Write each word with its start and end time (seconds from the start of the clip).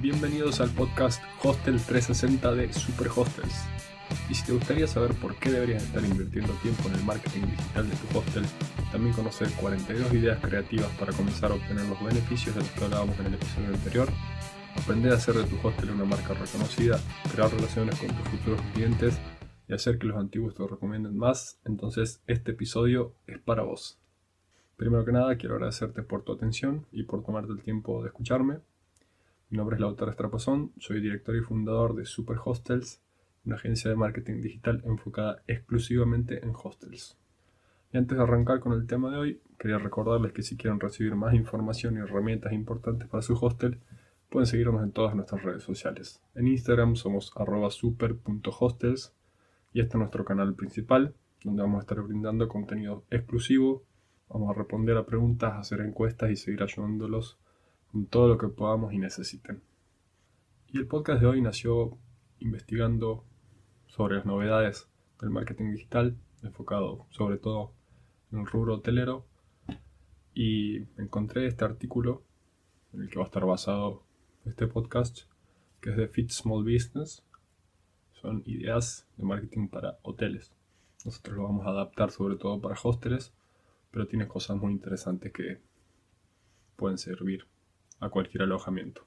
bienvenidos 0.00 0.58
al 0.62 0.70
podcast 0.70 1.22
Hostel 1.42 1.76
360 1.76 2.54
de 2.54 2.72
Super 2.72 3.08
Hostels. 3.14 3.66
Y 4.30 4.34
si 4.34 4.46
te 4.46 4.52
gustaría 4.52 4.86
saber 4.86 5.12
por 5.12 5.36
qué 5.36 5.50
deberías 5.50 5.82
estar 5.82 6.02
invirtiendo 6.02 6.54
tiempo 6.62 6.88
en 6.88 6.94
el 6.94 7.04
marketing 7.04 7.42
digital 7.42 7.90
de 7.90 7.94
tu 7.96 8.18
hostel, 8.18 8.44
también 8.90 9.14
conocer 9.14 9.50
42 9.60 10.14
ideas 10.14 10.40
creativas 10.40 10.88
para 10.98 11.12
comenzar 11.12 11.52
a 11.52 11.56
obtener 11.56 11.84
los 11.84 12.02
beneficios 12.02 12.54
de 12.54 12.62
los 12.62 12.70
que 12.70 12.84
hablábamos 12.84 13.20
en 13.20 13.26
el 13.26 13.34
episodio 13.34 13.68
anterior, 13.68 14.08
aprender 14.76 15.12
a 15.12 15.16
hacer 15.16 15.34
de 15.34 15.44
tu 15.44 15.56
hostel 15.62 15.90
una 15.90 16.06
marca 16.06 16.32
reconocida, 16.32 16.98
crear 17.30 17.50
relaciones 17.50 18.00
con 18.00 18.08
tus 18.08 18.28
futuros 18.28 18.62
clientes 18.72 19.18
y 19.68 19.74
hacer 19.74 19.98
que 19.98 20.06
los 20.06 20.16
antiguos 20.16 20.54
te 20.54 20.66
recomienden 20.66 21.18
más, 21.18 21.60
entonces 21.66 22.22
este 22.26 22.52
episodio 22.52 23.14
es 23.26 23.38
para 23.40 23.62
vos. 23.62 24.00
Primero 24.78 25.04
que 25.04 25.12
nada, 25.12 25.36
quiero 25.36 25.56
agradecerte 25.56 26.02
por 26.02 26.24
tu 26.24 26.32
atención 26.32 26.86
y 26.92 27.02
por 27.02 27.22
tomarte 27.22 27.52
el 27.52 27.60
tiempo 27.60 28.02
de 28.02 28.08
escucharme. 28.08 28.60
Mi 29.50 29.56
nombre 29.56 29.74
es 29.74 29.80
Lautaro 29.80 30.12
Estrapazón, 30.12 30.70
soy 30.78 31.00
director 31.00 31.34
y 31.34 31.40
fundador 31.40 31.96
de 31.96 32.04
Super 32.04 32.36
Hostels, 32.44 33.02
una 33.44 33.56
agencia 33.56 33.90
de 33.90 33.96
marketing 33.96 34.40
digital 34.40 34.80
enfocada 34.84 35.42
exclusivamente 35.48 36.44
en 36.44 36.52
hostels. 36.54 37.18
Y 37.92 37.98
antes 37.98 38.16
de 38.16 38.22
arrancar 38.22 38.60
con 38.60 38.74
el 38.74 38.86
tema 38.86 39.10
de 39.10 39.16
hoy, 39.16 39.40
quería 39.58 39.78
recordarles 39.78 40.32
que 40.32 40.44
si 40.44 40.56
quieren 40.56 40.78
recibir 40.78 41.16
más 41.16 41.34
información 41.34 41.96
y 41.96 41.98
herramientas 41.98 42.52
importantes 42.52 43.08
para 43.08 43.24
su 43.24 43.34
hostel, 43.34 43.80
pueden 44.28 44.46
seguirnos 44.46 44.84
en 44.84 44.92
todas 44.92 45.16
nuestras 45.16 45.42
redes 45.42 45.64
sociales. 45.64 46.22
En 46.36 46.46
Instagram 46.46 46.94
somos 46.94 47.32
super.hostels 47.70 49.16
y 49.72 49.80
este 49.80 49.96
es 49.96 49.98
nuestro 49.98 50.24
canal 50.24 50.54
principal, 50.54 51.12
donde 51.42 51.62
vamos 51.62 51.78
a 51.78 51.80
estar 51.80 52.00
brindando 52.00 52.48
contenido 52.48 53.02
exclusivo 53.10 53.82
Vamos 54.32 54.50
a 54.50 54.58
responder 54.58 54.96
a 54.96 55.06
preguntas, 55.06 55.54
hacer 55.54 55.80
encuestas 55.80 56.30
y 56.30 56.36
seguir 56.36 56.62
ayudándolos 56.62 57.36
con 57.92 58.06
todo 58.06 58.28
lo 58.28 58.38
que 58.38 58.48
podamos 58.48 58.92
y 58.92 58.98
necesiten. 58.98 59.62
Y 60.68 60.78
el 60.78 60.86
podcast 60.86 61.20
de 61.20 61.26
hoy 61.26 61.42
nació 61.42 61.98
investigando 62.38 63.24
sobre 63.86 64.16
las 64.16 64.26
novedades 64.26 64.88
del 65.20 65.30
marketing 65.30 65.72
digital, 65.72 66.16
enfocado 66.42 67.06
sobre 67.10 67.38
todo 67.38 67.72
en 68.32 68.40
el 68.40 68.46
rubro 68.46 68.74
hotelero. 68.74 69.26
Y 70.34 70.84
encontré 70.96 71.46
este 71.46 71.64
artículo 71.64 72.22
en 72.92 73.02
el 73.02 73.10
que 73.10 73.16
va 73.16 73.24
a 73.24 73.26
estar 73.26 73.44
basado 73.44 74.04
este 74.46 74.66
podcast, 74.66 75.22
que 75.80 75.90
es 75.90 75.96
de 75.96 76.08
Fit 76.08 76.30
Small 76.30 76.62
Business. 76.62 77.24
Son 78.12 78.42
ideas 78.46 79.06
de 79.16 79.24
marketing 79.24 79.68
para 79.68 79.98
hoteles. 80.02 80.52
Nosotros 81.04 81.36
lo 81.36 81.42
vamos 81.44 81.66
a 81.66 81.70
adaptar 81.70 82.10
sobre 82.10 82.36
todo 82.36 82.60
para 82.60 82.78
hosteles 82.80 83.32
pero 83.90 84.06
tiene 84.06 84.28
cosas 84.28 84.56
muy 84.56 84.72
interesantes 84.72 85.32
que 85.32 85.60
pueden 86.76 86.98
servir 86.98 87.46
a 88.00 88.08
cualquier 88.08 88.42
alojamiento. 88.42 89.06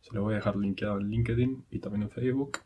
Se 0.00 0.14
lo 0.14 0.22
voy 0.22 0.34
a 0.34 0.36
dejar 0.36 0.56
linkeado 0.56 0.98
en 0.98 1.08
LinkedIn 1.08 1.64
y 1.70 1.78
también 1.80 2.04
en 2.04 2.10
Facebook. 2.10 2.58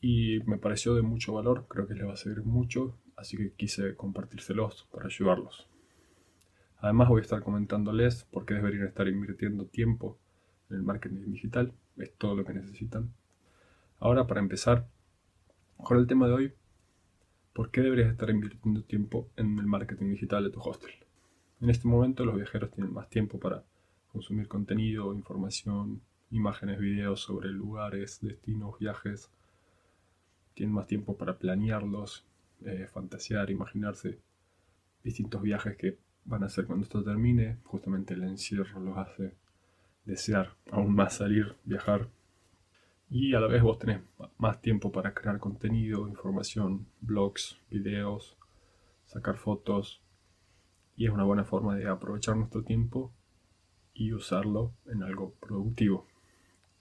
Y 0.00 0.40
me 0.46 0.58
pareció 0.58 0.94
de 0.94 1.02
mucho 1.02 1.34
valor, 1.34 1.66
creo 1.68 1.86
que 1.86 1.94
les 1.94 2.06
va 2.06 2.14
a 2.14 2.16
servir 2.16 2.44
mucho, 2.44 2.96
así 3.16 3.36
que 3.36 3.52
quise 3.52 3.94
compartírselos 3.94 4.88
para 4.90 5.06
ayudarlos. 5.06 5.68
Además 6.78 7.08
voy 7.10 7.20
a 7.20 7.22
estar 7.22 7.42
comentándoles 7.42 8.24
por 8.24 8.46
qué 8.46 8.54
deberían 8.54 8.86
estar 8.86 9.06
invirtiendo 9.06 9.66
tiempo 9.66 10.18
en 10.70 10.76
el 10.76 10.82
marketing 10.82 11.30
digital, 11.30 11.74
es 11.98 12.14
todo 12.16 12.34
lo 12.34 12.44
que 12.46 12.54
necesitan. 12.54 13.12
Ahora 13.98 14.26
para 14.26 14.40
empezar 14.40 14.88
con 15.76 15.98
el 15.98 16.06
tema 16.06 16.26
de 16.26 16.32
hoy, 16.32 16.54
¿Por 17.52 17.70
qué 17.70 17.80
deberías 17.80 18.10
estar 18.10 18.30
invirtiendo 18.30 18.82
tiempo 18.84 19.28
en 19.36 19.58
el 19.58 19.66
marketing 19.66 20.10
digital 20.10 20.44
de 20.44 20.50
tu 20.50 20.60
hostel? 20.60 20.92
En 21.60 21.68
este 21.68 21.88
momento 21.88 22.24
los 22.24 22.36
viajeros 22.36 22.70
tienen 22.70 22.92
más 22.92 23.10
tiempo 23.10 23.40
para 23.40 23.64
consumir 24.12 24.48
contenido, 24.48 25.14
información, 25.14 26.00
imágenes, 26.30 26.78
videos 26.78 27.20
sobre 27.20 27.48
lugares, 27.48 28.18
destinos, 28.20 28.78
viajes. 28.78 29.30
Tienen 30.54 30.74
más 30.74 30.86
tiempo 30.86 31.16
para 31.16 31.38
planearlos, 31.38 32.24
eh, 32.64 32.86
fantasear, 32.92 33.50
imaginarse 33.50 34.18
distintos 35.02 35.42
viajes 35.42 35.76
que 35.76 35.98
van 36.24 36.42
a 36.42 36.46
hacer 36.46 36.66
cuando 36.66 36.84
esto 36.84 37.02
termine. 37.02 37.58
Justamente 37.64 38.14
el 38.14 38.24
encierro 38.24 38.80
los 38.80 38.98
hace 38.98 39.34
desear 40.04 40.54
aún 40.70 40.94
más 40.94 41.16
salir, 41.16 41.56
viajar 41.64 42.08
y 43.10 43.34
a 43.34 43.40
la 43.40 43.48
vez 43.48 43.60
vos 43.60 43.76
tenés 43.76 44.00
más 44.38 44.62
tiempo 44.62 44.92
para 44.92 45.12
crear 45.12 45.40
contenido, 45.40 46.06
información, 46.06 46.86
blogs, 47.00 47.58
videos, 47.68 48.36
sacar 49.04 49.36
fotos. 49.36 50.00
Y 50.96 51.06
es 51.06 51.12
una 51.12 51.24
buena 51.24 51.44
forma 51.44 51.74
de 51.74 51.88
aprovechar 51.88 52.36
nuestro 52.36 52.62
tiempo 52.62 53.12
y 53.94 54.12
usarlo 54.12 54.72
en 54.86 55.02
algo 55.02 55.34
productivo, 55.40 56.06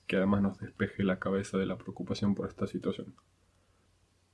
que 0.08 0.18
además 0.18 0.42
nos 0.42 0.60
despeje 0.60 1.04
la 1.04 1.20
cabeza 1.20 1.58
de 1.58 1.66
la 1.66 1.78
preocupación 1.78 2.36
por 2.36 2.48
esta 2.48 2.68
situación. 2.68 3.16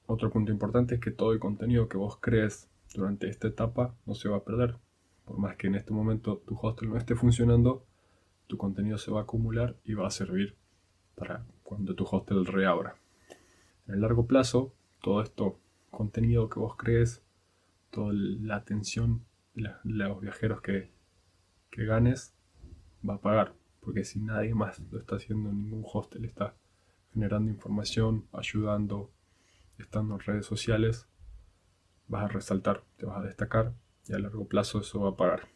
Otro 0.08 0.30
punto 0.30 0.52
importante 0.52 0.96
es 0.96 1.02
que 1.02 1.12
todo 1.12 1.34
el 1.34 1.40
contenido 1.40 1.90
que 1.90 1.98
vos 1.98 2.18
crees 2.22 2.70
durante 2.94 3.28
esta 3.28 3.48
etapa 3.48 3.96
no 4.06 4.14
se 4.14 4.30
va 4.30 4.38
a 4.38 4.44
perder. 4.44 4.76
Por 5.26 5.40
más 5.40 5.56
que 5.56 5.68
en 5.68 5.76
este 5.76 5.94
momento 5.94 6.44
tu 6.46 6.56
hostel 6.62 6.90
no 6.90 6.98
esté 6.98 7.16
funcionando, 7.16 7.86
tu 8.48 8.58
contenido 8.58 9.00
se 9.00 9.12
va 9.12 9.22
a 9.22 9.24
acumular 9.24 9.76
y 9.84 9.96
va 9.96 10.08
a 10.08 10.12
servir 10.12 10.56
para 11.16 11.46
cuando 11.64 11.96
tu 11.96 12.04
hostel 12.04 12.46
reabra. 12.46 12.98
En 13.88 13.96
el 13.96 14.02
largo 14.02 14.28
plazo, 14.28 14.74
todo 15.02 15.22
esto 15.22 15.60
contenido 15.90 16.50
que 16.50 16.60
vos 16.60 16.76
crees, 16.78 17.24
toda 17.90 18.14
la 18.14 18.58
atención 18.58 19.26
de 19.56 19.72
los 19.84 20.22
viajeros 20.22 20.62
que, 20.62 20.92
que 21.72 21.86
ganes, 21.86 22.35
va 23.08 23.16
a 23.16 23.22
pagar. 23.22 23.54
Porque 23.80 24.04
si 24.04 24.20
nadie 24.20 24.54
más 24.54 24.80
lo 24.92 25.00
está 25.00 25.18
haciendo, 25.18 25.52
ningún 25.52 25.84
hostel 25.86 26.26
está 26.26 26.56
generando 27.14 27.52
información, 27.52 28.28
ayudando, 28.34 29.12
estando 29.78 30.16
en 30.16 30.20
redes 30.22 30.46
sociales, 30.46 31.08
vas 32.08 32.26
a 32.26 32.28
resaltar, 32.28 32.84
te 32.98 33.06
vas 33.06 33.20
a 33.20 33.26
destacar 33.26 33.74
y 34.08 34.14
a 34.14 34.20
largo 34.20 34.48
plazo 34.48 34.82
eso 34.82 35.02
va 35.02 35.10
a 35.12 35.16
pagar. 35.16 35.48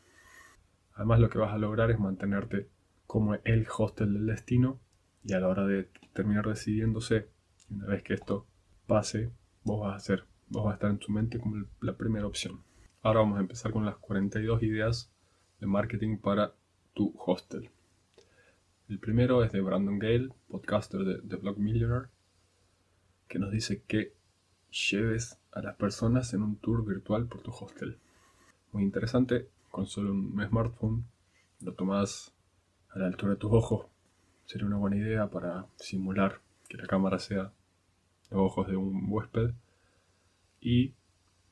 Además 0.93 1.19
lo 1.19 1.29
que 1.29 1.37
vas 1.37 1.53
a 1.53 1.57
lograr 1.57 1.91
es 1.91 1.99
mantenerte 1.99 2.69
como 3.07 3.35
el 3.35 3.67
hostel 3.77 4.13
del 4.13 4.27
destino 4.27 4.79
y 5.23 5.33
a 5.33 5.39
la 5.39 5.47
hora 5.47 5.65
de 5.65 5.89
terminar 6.13 6.47
decidiéndose, 6.47 7.29
una 7.69 7.87
vez 7.87 8.03
que 8.03 8.13
esto 8.13 8.47
pase, 8.87 9.31
vos 9.63 9.81
vas 9.81 9.93
a 9.93 9.97
hacer, 9.97 10.25
vos 10.47 10.65
vas 10.65 10.73
a 10.73 10.75
estar 10.75 10.89
en 10.91 10.99
tu 10.99 11.11
mente 11.11 11.39
como 11.39 11.65
la 11.81 11.95
primera 11.95 12.27
opción. 12.27 12.63
Ahora 13.01 13.19
vamos 13.19 13.37
a 13.37 13.41
empezar 13.41 13.71
con 13.71 13.85
las 13.85 13.97
42 13.97 14.63
ideas 14.63 15.11
de 15.59 15.67
marketing 15.67 16.17
para 16.17 16.55
hostel. 17.17 17.69
El 18.87 18.99
primero 18.99 19.43
es 19.43 19.51
de 19.51 19.61
Brandon 19.61 19.99
Gale, 19.99 20.29
podcaster 20.47 21.01
de 21.01 21.21
The 21.21 21.35
Blog 21.35 21.57
Millionaire, 21.57 22.07
que 23.27 23.39
nos 23.39 23.51
dice 23.51 23.83
que 23.87 24.13
lleves 24.91 25.37
a 25.51 25.61
las 25.61 25.75
personas 25.75 26.33
en 26.33 26.43
un 26.43 26.55
tour 26.57 26.85
virtual 26.85 27.27
por 27.27 27.41
tu 27.41 27.51
hostel. 27.51 27.97
Muy 28.71 28.83
interesante, 28.83 29.49
con 29.69 29.85
solo 29.85 30.11
un 30.11 30.43
smartphone 30.47 31.05
lo 31.61 31.73
tomas 31.73 32.33
a 32.89 32.99
la 32.99 33.07
altura 33.07 33.33
de 33.33 33.37
tus 33.37 33.51
ojos 33.51 33.85
sería 34.49 34.65
una 34.65 34.77
buena 34.77 34.97
idea 34.97 35.29
para 35.29 35.67
simular 35.75 36.41
que 36.67 36.77
la 36.77 36.87
cámara 36.87 37.19
sea 37.19 37.53
los 38.31 38.41
ojos 38.41 38.67
de 38.67 38.75
un 38.77 39.05
huésped 39.07 39.51
y 40.59 40.95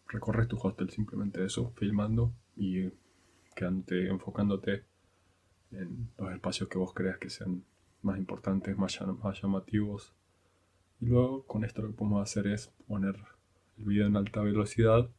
recorres 0.07 0.47
tu 0.47 0.57
hostel 0.57 0.89
simplemente 0.89 1.45
eso, 1.45 1.71
filmando 1.75 2.33
y 2.55 2.89
quedándote, 3.55 4.07
enfocándote 4.07 4.83
en 5.71 6.09
los 6.17 6.31
espacios 6.33 6.69
que 6.69 6.77
vos 6.77 6.93
creas 6.93 7.17
que 7.17 7.29
sean 7.29 7.63
más 8.01 8.17
importantes, 8.17 8.77
más, 8.77 8.99
más 9.23 9.41
llamativos. 9.41 10.13
Y 10.99 11.07
luego 11.07 11.43
con 11.45 11.63
esto 11.63 11.81
lo 11.81 11.89
que 11.89 11.95
podemos 11.95 12.21
hacer 12.21 12.47
es 12.47 12.67
poner 12.87 13.15
el 13.77 13.85
video 13.85 14.07
en 14.07 14.15
alta 14.15 14.41
velocidad 14.41 15.09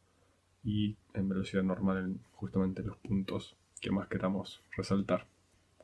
y 0.63 0.97
en 1.13 1.29
velocidad 1.29 1.63
normal 1.63 1.97
en 1.97 2.19
justamente 2.33 2.83
los 2.83 2.97
puntos 2.97 3.55
que 3.79 3.91
más 3.91 4.07
queramos 4.07 4.61
resaltar 4.75 5.27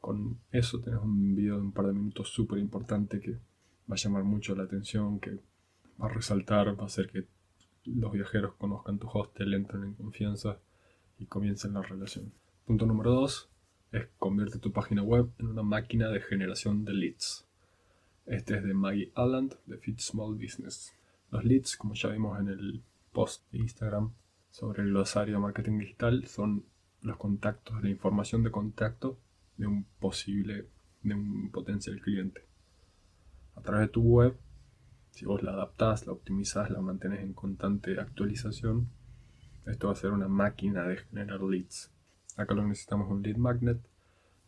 con 0.05 0.37
eso 0.51 0.79
tenés 0.81 1.01
un 1.01 1.35
video 1.35 1.55
de 1.55 1.61
un 1.61 1.71
par 1.71 1.87
de 1.87 1.93
minutos 1.93 2.29
súper 2.29 2.59
importante 2.59 3.19
que 3.19 3.31
va 3.89 3.93
a 3.93 3.95
llamar 3.95 4.23
mucho 4.23 4.55
la 4.55 4.61
atención, 4.61 5.19
que 5.19 5.31
va 5.99 6.05
a 6.05 6.09
resaltar, 6.09 6.79
va 6.79 6.83
a 6.83 6.85
hacer 6.85 7.09
que 7.09 7.25
los 7.85 8.11
viajeros 8.11 8.53
conozcan 8.53 8.99
tu 8.99 9.07
hostel, 9.07 9.55
entren 9.55 9.83
en 9.83 9.93
confianza 9.95 10.59
y 11.17 11.25
comiencen 11.25 11.73
la 11.73 11.81
relación. 11.81 12.31
Punto 12.67 12.85
número 12.85 13.13
2 13.13 13.49
es 13.91 14.07
convierte 14.17 14.59
tu 14.59 14.71
página 14.71 15.03
web 15.03 15.29
en 15.39 15.47
una 15.47 15.63
máquina 15.63 16.09
de 16.09 16.21
generación 16.21 16.85
de 16.85 16.93
leads. 16.93 17.45
Este 18.25 18.57
es 18.57 18.63
de 18.63 18.73
Maggie 18.73 19.11
Alland 19.15 19.55
de 19.65 19.77
Fit 19.77 19.99
Small 19.99 20.35
Business. 20.35 20.93
Los 21.31 21.45
leads, 21.45 21.77
como 21.77 21.93
ya 21.93 22.09
vimos 22.09 22.39
en 22.39 22.47
el 22.49 22.83
post 23.13 23.43
de 23.51 23.59
Instagram 23.59 24.11
sobre 24.49 24.83
el 24.83 24.89
glosario 24.89 25.35
de 25.35 25.39
marketing 25.39 25.79
digital, 25.79 26.25
son 26.27 26.65
los 27.01 27.17
contactos, 27.17 27.81
la 27.83 27.89
información 27.89 28.43
de 28.43 28.51
contacto 28.51 29.17
de 29.57 29.67
un 29.67 29.85
posible, 29.99 30.67
de 31.03 31.13
un 31.13 31.51
potencial 31.51 31.99
cliente. 32.01 32.41
A 33.55 33.61
través 33.61 33.87
de 33.87 33.93
tu 33.93 34.01
web, 34.01 34.35
si 35.11 35.25
vos 35.25 35.43
la 35.43 35.51
adaptás, 35.51 36.05
la 36.07 36.13
optimizás, 36.13 36.69
la 36.69 36.81
mantienes 36.81 37.21
en 37.21 37.33
constante 37.33 37.99
actualización, 37.99 38.89
esto 39.65 39.87
va 39.87 39.93
a 39.93 39.97
ser 39.97 40.11
una 40.11 40.27
máquina 40.27 40.83
de 40.83 40.97
generar 40.97 41.41
leads. 41.41 41.91
Acá 42.35 42.53
lo 42.53 42.67
necesitamos 42.67 43.09
un 43.09 43.21
lead 43.23 43.37
magnet, 43.37 43.79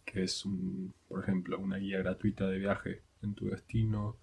que 0.06 0.24
es, 0.24 0.45
un, 0.45 0.94
por 1.07 1.22
ejemplo, 1.22 1.60
una 1.60 1.78
guía 1.78 2.00
gratuita 2.00 2.48
de 2.48 2.57
viaje 2.57 3.01
en 3.22 3.34
tu 3.34 3.50
destino, 3.50 4.16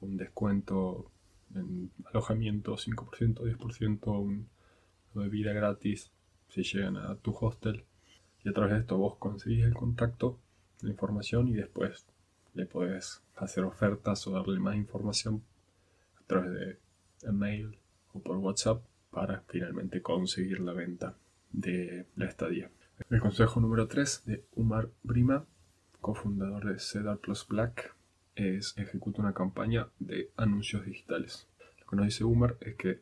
un 0.00 0.16
descuento 0.16 1.10
en 1.54 1.90
alojamiento 2.06 2.76
5%, 2.76 3.34
10%, 3.34 4.20
un, 4.20 4.48
una 5.14 5.24
bebida 5.24 5.52
gratis 5.52 6.10
si 6.48 6.62
llegan 6.62 6.96
a 6.96 7.14
tu 7.16 7.36
hostel. 7.38 7.84
Y 8.44 8.48
a 8.48 8.52
través 8.52 8.74
de 8.74 8.80
esto 8.80 8.98
vos 8.98 9.16
conseguís 9.16 9.64
el 9.64 9.74
contacto, 9.74 10.38
la 10.82 10.90
información 10.90 11.48
y 11.48 11.54
después 11.54 12.06
le 12.54 12.66
puedes 12.66 13.22
hacer 13.36 13.64
ofertas 13.64 14.26
o 14.26 14.32
darle 14.32 14.58
más 14.58 14.76
información 14.76 15.42
a 16.20 16.26
través 16.26 16.52
de 16.52 16.78
email 17.28 17.78
o 18.12 18.20
por 18.20 18.36
WhatsApp 18.38 18.82
para 19.10 19.42
finalmente 19.48 20.02
conseguir 20.02 20.60
la 20.60 20.72
venta 20.72 21.16
de 21.52 22.06
la 22.16 22.26
estadía. 22.26 22.70
El 23.10 23.20
consejo 23.20 23.60
número 23.60 23.88
3 23.88 24.22
de 24.26 24.44
Umar 24.54 24.90
Brima, 25.02 25.44
cofundador 26.00 26.66
de 26.66 26.78
Cedar 26.78 27.18
Plus 27.18 27.46
Black, 27.46 27.94
es 28.34 28.76
ejecuta 28.76 29.22
una 29.22 29.34
campaña 29.34 29.88
de 29.98 30.30
anuncios 30.36 30.84
digitales. 30.84 31.46
Lo 31.80 31.86
que 31.86 31.96
nos 31.96 32.06
dice 32.06 32.24
Umar 32.24 32.56
es 32.60 32.76
que 32.76 33.00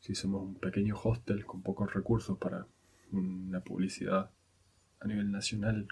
si 0.00 0.14
somos 0.14 0.42
un 0.42 0.54
pequeño 0.54 0.96
hostel 1.02 1.44
con 1.44 1.62
pocos 1.62 1.92
recursos 1.92 2.38
para 2.38 2.66
una 3.12 3.60
publicidad 3.60 4.30
a 5.00 5.06
nivel 5.06 5.30
nacional 5.30 5.88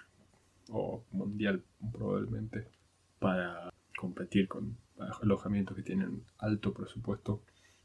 o 0.69 1.03
mundial 1.11 1.63
probablemente 1.91 2.67
para 3.19 3.73
competir 3.97 4.47
con 4.47 4.77
alojamientos 5.21 5.75
que 5.75 5.83
tienen 5.83 6.23
alto 6.37 6.73
presupuesto, 6.73 7.41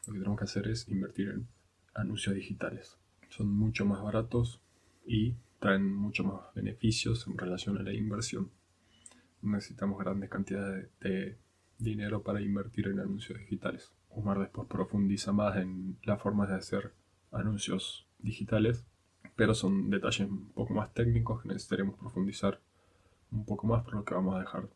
lo 0.06 0.12
que 0.12 0.18
tenemos 0.18 0.38
que 0.38 0.44
hacer 0.44 0.68
es 0.68 0.88
invertir 0.88 1.30
en 1.30 1.46
anuncios 1.94 2.34
digitales. 2.34 2.98
Son 3.30 3.48
mucho 3.48 3.84
más 3.86 4.02
baratos 4.02 4.60
y 5.06 5.34
traen 5.62 5.94
mucho 5.94 6.24
más 6.24 6.52
beneficios 6.56 7.24
en 7.28 7.38
relación 7.38 7.78
a 7.78 7.84
la 7.84 7.92
inversión. 7.92 8.50
necesitamos 9.42 9.96
grandes 9.98 10.28
cantidades 10.28 10.90
de, 11.00 11.38
dinero 11.78 12.22
para 12.22 12.40
invertir 12.40 12.88
en 12.88 13.00
anuncios 13.00 13.38
digitales. 13.40 13.92
Omar 14.10 14.38
después 14.38 14.68
profundiza 14.68 15.32
más 15.32 15.56
en 15.56 15.96
las 16.04 16.20
formas 16.20 16.48
de 16.48 16.56
hacer 16.56 16.92
anuncios 17.32 18.06
digitales, 18.18 18.84
pero 19.34 19.54
son 19.54 19.90
detalles 19.90 20.28
un 20.28 20.50
poco 20.50 20.74
más 20.74 20.92
técnicos 20.94 21.42
que 21.42 21.48
necesitaremos 21.48 21.98
profundizar 21.98 22.60
un 23.32 23.44
poco 23.44 23.66
más 23.66 23.82
por 23.82 23.94
lo 23.94 24.04
que 24.04 24.14
vamos 24.14 24.36
a 24.36 24.40
dejar, 24.40 24.68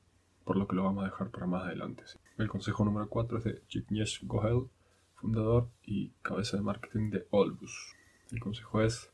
por 0.44 0.56
lo 0.56 0.67
que 0.67 0.75
lo 0.75 0.85
vamos 0.85 1.03
a 1.03 1.06
dejar 1.06 1.31
para 1.31 1.47
más 1.47 1.65
adelante. 1.65 2.03
El 2.38 2.49
consejo 2.49 2.85
número 2.85 3.09
4 3.09 3.38
es 3.38 3.44
de 3.44 3.62
Jignesh 3.69 4.25
Gohel, 4.25 4.69
fundador 5.15 5.69
y 5.85 6.11
cabeza 6.23 6.56
de 6.56 6.62
marketing 6.62 7.11
de 7.11 7.27
Olbus. 7.31 7.94
El 8.33 8.41
consejo 8.41 8.83
es 8.83 9.12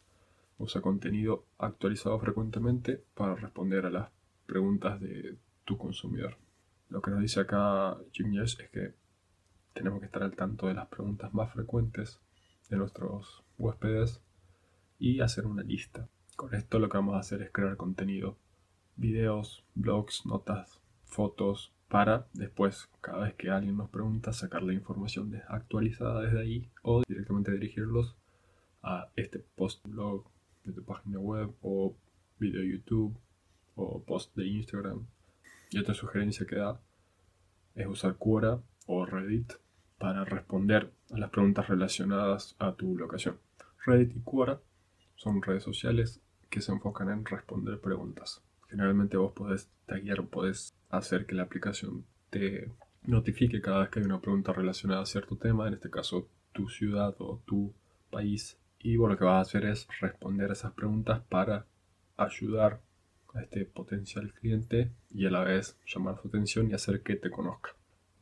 usa 0.63 0.81
contenido 0.81 1.47
actualizado 1.59 2.19
frecuentemente 2.21 3.05
para 3.15 3.35
responder 3.35 3.87
a 3.87 3.91
las 3.91 4.11
preguntas 4.47 5.01
de 5.01 5.37
tu 5.65 5.77
consumidor. 5.77 6.37
Lo 6.89 7.03
que 7.03 7.11
nos 7.11 7.21
dice 7.21 7.41
acá 7.41 7.99
Jignesh 8.13 8.61
es 8.61 8.71
que 8.71 8.95
tenemos 9.73 10.01
que 10.01 10.07
estar 10.07 10.23
al 10.23 10.37
tanto 10.37 10.69
de 10.69 10.75
las 10.75 10.87
preguntas 10.89 11.33
más 11.35 11.53
frecuentes 11.53 12.21
de 12.69 12.77
nuestros 12.77 13.43
huéspedes 13.59 14.23
y 14.99 15.21
hacer 15.21 15.47
una 15.47 15.63
lista. 15.63 16.09
Con 16.37 16.55
esto 16.55 16.79
lo 16.79 16.89
que 16.89 16.99
vamos 16.99 17.15
a 17.15 17.21
hacer 17.21 17.43
es 17.43 17.51
crear 17.51 17.77
contenido, 17.77 18.39
videos, 18.97 19.65
blogs, 19.75 20.27
notas, 20.27 20.81
fotos, 21.05 21.73
para 21.89 22.27
después, 22.33 22.89
cada 23.03 23.25
vez 23.25 23.35
que 23.35 23.51
alguien 23.51 23.77
nos 23.77 23.91
pregunta, 23.91 24.33
sacar 24.33 24.63
la 24.63 24.73
información 24.73 25.35
actualizada 25.49 26.23
desde 26.23 26.41
ahí 26.41 26.71
o 26.83 27.03
directamente 27.07 27.53
dirigirlos 27.53 28.17
a 28.83 29.11
este 29.15 29.41
post 29.41 29.87
blog 29.87 30.25
de 30.65 30.73
tu 30.73 30.85
página 30.85 31.19
web 31.19 31.53
o 31.63 31.97
video 32.39 32.63
YouTube 32.63 33.17
o 33.75 34.03
post 34.03 34.35
de 34.37 34.47
Instagram. 34.47 35.07
Y 35.71 35.79
otra 35.79 35.95
sugerencia 35.95 36.47
que 36.47 36.57
da 36.57 36.81
es 37.75 37.87
usar 37.87 38.17
Quora 38.17 38.61
o 38.87 39.07
Reddit 39.07 39.53
para 39.99 40.25
responder 40.25 40.93
a 41.13 41.19
las 41.19 41.31
preguntas 41.31 41.69
relacionadas 41.69 42.57
a 42.59 42.75
tu 42.75 42.97
locación. 42.97 43.39
Reddit 43.87 44.17
y 44.17 44.21
Quora 44.21 44.61
son 45.17 45.43
redes 45.43 45.63
sociales 45.63 46.21
que 46.51 46.61
se 46.61 46.73
enfocan 46.73 47.09
en 47.09 47.25
responder 47.25 47.81
preguntas. 47.81 48.43
Generalmente 48.69 49.17
vos 49.17 49.33
podés 49.33 49.71
taguear, 49.87 50.27
podés 50.27 50.75
hacer 50.91 51.27
que 51.27 51.35
la 51.35 51.45
aplicación 51.45 52.05
te 52.31 52.71
notifique 53.05 53.61
cada 53.61 53.81
vez 53.81 53.89
que 53.91 54.01
hay 54.01 54.07
una 54.07 54.21
pregunta 54.21 54.53
relacionada 54.53 55.03
a 55.03 55.07
cierto 55.07 55.37
tema, 55.37 55.69
en 55.69 55.75
este 55.75 55.91
caso 55.91 56.29
tu 56.53 56.69
ciudad 56.69 57.15
o 57.19 57.41
tu 57.47 57.73
país. 58.11 58.59
Y 58.83 58.97
vos 58.97 59.11
lo 59.11 59.17
que 59.17 59.25
vas 59.25 59.39
a 59.39 59.41
hacer 59.41 59.65
es 59.67 59.87
responder 60.01 60.51
esas 60.51 60.73
preguntas 60.73 61.23
para 61.29 61.67
ayudar 62.17 62.81
a 63.35 63.43
este 63.43 63.65
potencial 63.65 64.33
cliente 64.35 64.91
y 65.11 65.27
a 65.27 65.31
la 65.31 65.45
vez 65.45 65.79
llamar 65.87 66.21
su 66.21 66.29
atención 66.29 66.71
y 66.71 66.75
hacer 66.75 67.03
que 67.03 67.17
te 67.17 67.31
conozca 67.31 67.71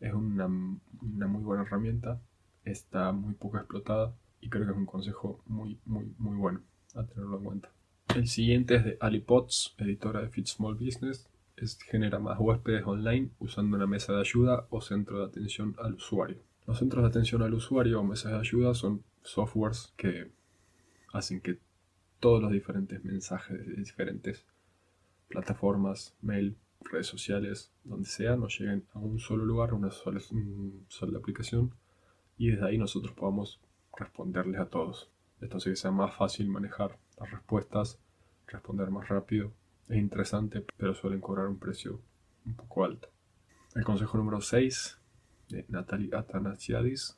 es 0.01 0.15
una, 0.15 0.49
muy 0.49 1.43
buena 1.43 1.63
herramienta, 1.63 2.21
está 2.65 3.13
muy 3.13 3.35
poco 3.35 3.59
explotada 3.59 4.15
y 4.41 4.49
creo 4.49 4.65
que 4.65 4.73
es 4.73 4.77
un 4.77 4.87
consejo 4.87 5.43
muy, 5.47 5.79
muy, 5.85 6.13
muy 6.19 6.37
bueno 6.37 6.63
a 6.95 7.05
tenerlo 7.05 7.37
en 7.39 7.45
cuenta. 7.45 7.73
El 8.15 8.27
siguiente 8.27 8.77
es 8.77 8.85
de 8.85 8.97
AliPods, 9.01 9.75
editora 9.79 10.23
de 10.23 10.29
Fit 10.29 10.47
Small 10.47 10.75
Business. 10.75 11.29
Es, 11.57 11.79
genera 11.79 12.19
más 12.19 12.39
huéspedes 12.41 12.85
online 12.87 13.31
usando 13.39 13.77
una 13.77 13.87
mesa 13.87 14.15
de 14.15 14.21
ayuda 14.21 14.67
o 14.71 14.81
centro 14.81 15.21
de 15.21 15.27
atención 15.27 15.77
al 15.79 15.95
usuario. 15.95 16.39
Los 16.67 16.79
centros 16.79 17.03
de 17.03 17.09
atención 17.09 17.43
al 17.43 17.55
usuario 17.55 18.01
o 18.01 18.05
mesas 18.05 18.33
de 18.33 18.39
ayuda 18.39 18.75
son 18.75 19.05
softwares 19.23 19.93
que 19.97 20.31
hacen 21.13 21.41
que 21.41 21.59
todos 22.19 22.43
los 22.43 22.53
diferentes 22.53 23.03
mensajes 23.05 23.67
de 23.67 23.75
diferentes 23.75 24.45
plataformas, 25.29 26.15
mail, 26.21 26.57
redes 26.81 27.07
sociales, 27.07 27.73
donde 27.85 28.09
sea, 28.09 28.37
nos 28.37 28.59
lleguen 28.59 28.85
a 28.95 28.99
un 28.99 29.19
solo 29.19 29.45
lugar, 29.45 29.71
a 29.71 29.75
una 29.75 29.91
sola, 29.91 30.21
aplicación 31.19 31.75
y 32.37 32.51
desde 32.51 32.67
ahí 32.67 32.79
nosotros 32.79 33.15
podamos 33.15 33.61
responderles 33.97 34.61
a 34.61 34.67
todos. 34.67 35.11
Esto 35.41 35.57
hace 35.57 35.71
que 35.71 35.77
sea 35.77 35.91
más 35.91 36.15
fácil 36.15 36.49
manejar 36.49 36.99
las 37.19 37.31
respuestas, 37.31 37.99
responder 38.47 38.91
más 38.91 39.09
rápido. 39.09 39.53
Es 39.89 39.99
interesante, 39.99 40.65
pero 40.77 40.95
suelen 40.95 41.21
cobrar 41.21 41.47
un 41.47 41.59
precio 41.59 42.01
un 42.45 42.55
poco 42.55 42.85
alto. 42.85 43.09
El 43.75 43.85
consejo 43.85 44.19
número 44.19 44.41
6 44.41 44.99
de 45.49 45.65
Natalie 45.69 46.11
Atanasiadis, 46.15 47.17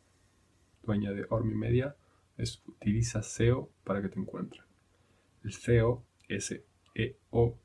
dueña 0.83 1.13
de 1.13 1.27
Ormi 1.31 1.55
Media, 1.55 1.97
es 2.37 2.63
utiliza 2.67 3.23
SEO 3.23 3.71
para 3.85 4.03
que 4.03 4.09
te 4.09 4.19
encuentren. 4.19 4.65
El 5.45 5.53
SEO, 5.53 6.03
S-E-O, 6.29 7.59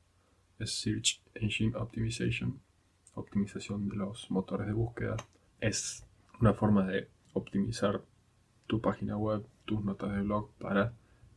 es 0.58 0.80
Search 0.80 1.22
Engine 1.34 1.76
Optimization, 1.76 2.60
optimización 3.14 3.88
de 3.88 3.96
los 3.96 4.30
motores 4.30 4.66
de 4.66 4.72
búsqueda. 4.72 5.16
Es 5.60 6.04
una 6.40 6.54
forma 6.54 6.86
de 6.86 7.08
optimizar 7.32 8.02
tu 8.66 8.80
página 8.80 9.16
web, 9.16 9.44
tus 9.64 9.84
notas 9.84 10.14
de 10.14 10.22
blog 10.22 10.50
para 10.58 10.92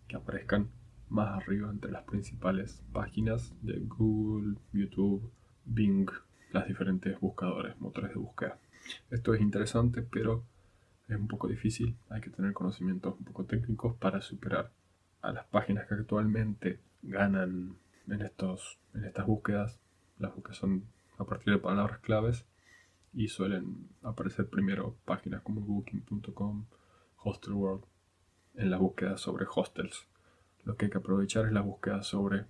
que 0.07 0.15
aparezcan 0.15 0.69
más 1.09 1.41
arriba 1.41 1.69
entre 1.69 1.91
las 1.91 2.03
principales 2.03 2.81
páginas 2.91 3.53
de 3.61 3.79
Google, 3.79 4.55
YouTube, 4.73 5.29
Bing, 5.65 6.09
las 6.51 6.67
diferentes 6.67 7.19
buscadores, 7.19 7.79
motores 7.79 8.11
de 8.11 8.19
búsqueda. 8.19 8.57
Esto 9.09 9.33
es 9.33 9.41
interesante, 9.41 10.01
pero 10.01 10.43
es 11.11 11.19
un 11.19 11.27
poco 11.27 11.47
difícil. 11.47 11.97
Hay 12.09 12.21
que 12.21 12.29
tener 12.29 12.53
conocimientos 12.53 13.15
un 13.17 13.25
poco 13.25 13.45
técnicos 13.45 13.95
para 13.97 14.21
superar 14.21 14.71
a 15.21 15.31
las 15.31 15.45
páginas 15.45 15.87
que 15.87 15.95
actualmente 15.95 16.79
ganan 17.01 17.75
en, 18.07 18.21
estos, 18.21 18.79
en 18.93 19.05
estas 19.05 19.25
búsquedas. 19.25 19.79
Las 20.19 20.33
búsquedas 20.33 20.57
son 20.57 20.85
a 21.17 21.25
partir 21.25 21.53
de 21.53 21.59
palabras 21.59 21.99
claves 21.99 22.45
y 23.13 23.27
suelen 23.27 23.89
aparecer 24.01 24.49
primero 24.49 24.95
páginas 25.05 25.41
como 25.41 25.61
booking.com, 25.61 26.65
Hostelworld, 27.17 27.83
en 28.55 28.71
la 28.71 28.77
búsqueda 28.77 29.17
sobre 29.17 29.45
hostels. 29.53 30.07
Lo 30.63 30.75
que 30.75 30.85
hay 30.85 30.91
que 30.91 30.97
aprovechar 30.97 31.45
es 31.45 31.51
la 31.51 31.61
búsqueda 31.61 32.03
sobre 32.03 32.45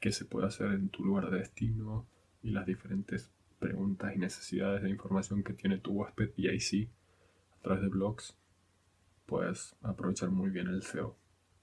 qué 0.00 0.12
se 0.12 0.24
puede 0.24 0.46
hacer 0.46 0.72
en 0.72 0.88
tu 0.88 1.04
lugar 1.04 1.30
de 1.30 1.38
destino 1.38 2.06
y 2.42 2.50
las 2.50 2.66
diferentes 2.66 3.30
preguntas 3.58 4.14
y 4.14 4.18
necesidades 4.18 4.82
de 4.82 4.90
información 4.90 5.42
que 5.42 5.54
tiene 5.54 5.78
tu 5.78 5.92
huésped 5.92 6.30
y 6.36 6.48
ahí 6.48 6.60
sí, 6.60 6.90
través 7.64 7.82
de 7.82 7.88
blogs, 7.88 8.36
puedes 9.26 9.74
aprovechar 9.82 10.30
muy 10.30 10.50
bien 10.50 10.68
el 10.68 10.82
SEO. 10.82 11.16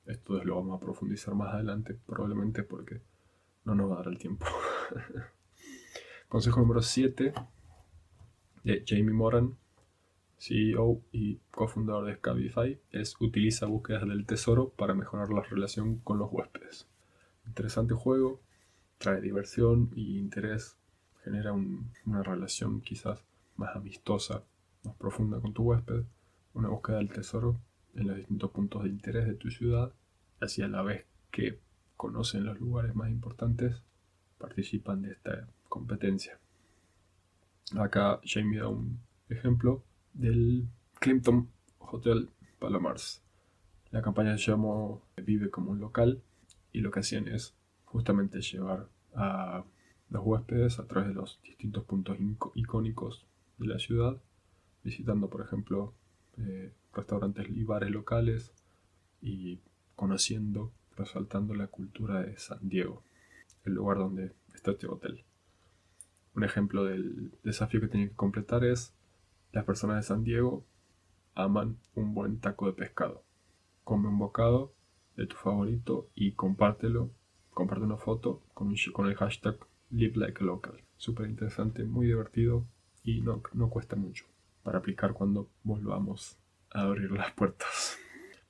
Esto 0.08 0.44
lo 0.44 0.56
vamos 0.56 0.76
a 0.76 0.84
profundizar 0.84 1.36
más 1.36 1.54
adelante, 1.54 1.98
probablemente 2.08 2.64
porque 2.64 3.02
no 3.66 3.76
nos 3.76 3.90
va 3.90 3.94
a 3.94 3.98
dar 3.98 4.08
el 4.08 4.18
tiempo. 4.18 4.48
Consejo 6.28 6.60
número 6.60 6.82
7 6.82 7.34
de 8.64 8.84
Jamie 8.86 9.14
Moran, 9.14 9.56
CEO 10.40 11.04
y 11.12 11.36
cofundador 11.52 12.08
de 12.08 12.16
Scabify, 12.16 12.82
es 12.90 13.16
utiliza 13.20 13.68
búsquedas 13.68 14.08
del 14.08 14.26
tesoro 14.26 14.70
para 14.70 14.96
mejorar 14.96 15.30
la 15.30 15.44
relación 15.44 16.00
con 16.00 16.18
los 16.18 16.30
huéspedes. 16.32 16.88
Interesante 17.46 17.94
juego, 17.94 18.42
trae 18.98 19.22
diversión 19.22 19.92
y 19.96 20.18
interés, 20.18 20.78
genera 21.24 21.54
una 21.54 22.24
relación 22.24 22.82
quizás 22.82 23.24
más 23.56 23.76
amistosa, 23.76 24.44
más 24.84 24.96
profunda 24.96 25.40
con 25.40 25.54
tu 25.54 25.64
huésped, 25.64 26.04
una 26.54 26.70
búsqueda 26.70 26.98
del 26.98 27.10
tesoro 27.10 27.60
en 27.96 28.08
los 28.08 28.18
distintos 28.18 28.52
puntos 28.52 28.84
de 28.84 28.90
interés 28.90 29.28
de 29.28 29.36
tu 29.36 29.50
ciudad, 29.50 29.94
así 30.40 30.62
a 30.62 30.68
la 30.68 30.82
vez 30.82 31.06
que 31.30 31.60
conocen 31.98 32.46
los 32.46 32.60
lugares 32.60 32.96
más 32.96 33.10
importantes, 33.10 33.82
participan 34.38 35.04
de 35.04 35.12
esta 35.12 35.48
competencia. 35.70 36.40
Acá 37.78 38.20
Jamie 38.24 38.60
da 38.60 38.68
un 38.68 39.00
ejemplo 39.30 39.84
del 40.14 40.68
Clinton 41.00 41.48
Hotel 41.80 42.30
Palomars. 42.60 43.22
La 43.92 44.02
campaña 44.02 44.38
se 44.38 44.52
llamó 44.52 45.02
Vive 45.18 45.50
como 45.50 45.72
un 45.72 45.80
local 45.80 46.22
y 46.72 46.80
lo 46.80 46.92
que 46.92 47.02
hacían 47.02 47.28
es 47.28 47.54
justamente 47.86 48.42
llevar 48.42 48.88
a 49.14 49.64
los 50.10 50.26
huéspedes 50.26 50.80
a 50.80 50.88
través 50.88 51.10
de 51.10 51.16
los 51.16 51.40
distintos 51.44 51.84
puntos 51.84 52.18
icónicos 52.56 53.26
de 53.58 53.68
la 53.68 53.80
ciudad, 53.80 54.18
visitando 54.84 55.30
por 55.30 55.42
ejemplo 55.42 55.94
eh, 56.38 56.74
restaurantes 56.94 57.48
y 57.50 57.64
bares 57.64 57.92
locales 57.92 58.54
y 59.22 59.60
conociendo, 59.96 60.72
resaltando 60.98 61.54
la 61.54 61.68
cultura 61.68 62.22
de 62.22 62.38
San 62.38 62.68
Diego, 62.68 63.04
el 63.66 63.74
lugar 63.74 63.98
donde 63.98 64.32
está 64.54 64.72
este 64.72 64.88
hotel. 64.88 65.24
Un 66.34 66.44
ejemplo 66.44 66.86
del 66.86 67.32
desafío 67.44 67.82
que 67.82 67.88
tienen 67.88 68.10
que 68.10 68.16
completar 68.16 68.64
es 68.64 68.94
las 69.52 69.66
personas 69.66 69.98
de 69.98 70.04
San 70.04 70.24
Diego 70.24 70.66
aman 71.36 71.78
un 71.94 72.14
buen 72.14 72.40
taco 72.40 72.66
de 72.68 72.74
pescado. 72.74 73.24
Come 73.84 74.08
un 74.08 74.18
bocado 74.18 74.74
de 75.18 75.28
tu 75.28 75.36
favorito 75.36 76.10
y 76.16 76.32
compártelo, 76.32 77.12
comparte 77.52 77.84
una 77.84 77.98
foto 77.98 78.42
con, 78.54 78.74
con 78.94 79.08
el 79.08 79.16
hashtag 79.16 79.58
Live 79.90 80.14
Like 80.16 80.44
Local. 80.44 80.82
Súper 80.96 81.30
interesante, 81.30 81.84
muy 81.84 82.08
divertido 82.08 82.66
y 83.04 83.22
no, 83.22 83.42
no 83.54 83.70
cuesta 83.70 83.96
mucho 83.96 84.31
para 84.64 84.80
aplicar 84.80 85.14
cuando 85.14 85.50
volvamos 85.64 86.38
a 86.72 86.82
abrir 86.82 87.12
las 87.12 87.32
puertas. 87.34 87.98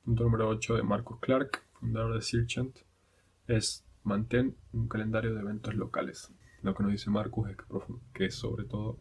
Punto 0.03 0.23
número 0.23 0.49
8 0.49 0.75
de 0.75 0.83
Marcus 0.83 1.19
Clark, 1.19 1.63
fundador 1.73 2.15
de 2.15 2.21
Searchant, 2.21 2.77
es 3.47 3.85
mantén 4.03 4.55
un 4.73 4.87
calendario 4.87 5.33
de 5.33 5.41
eventos 5.41 5.75
locales. 5.75 6.31
Lo 6.61 6.75
que 6.75 6.83
nos 6.83 6.91
dice 6.91 7.09
Marcus 7.09 7.49
es 7.49 7.57
que, 8.13 8.29
sobre 8.29 8.65
todo 8.65 8.99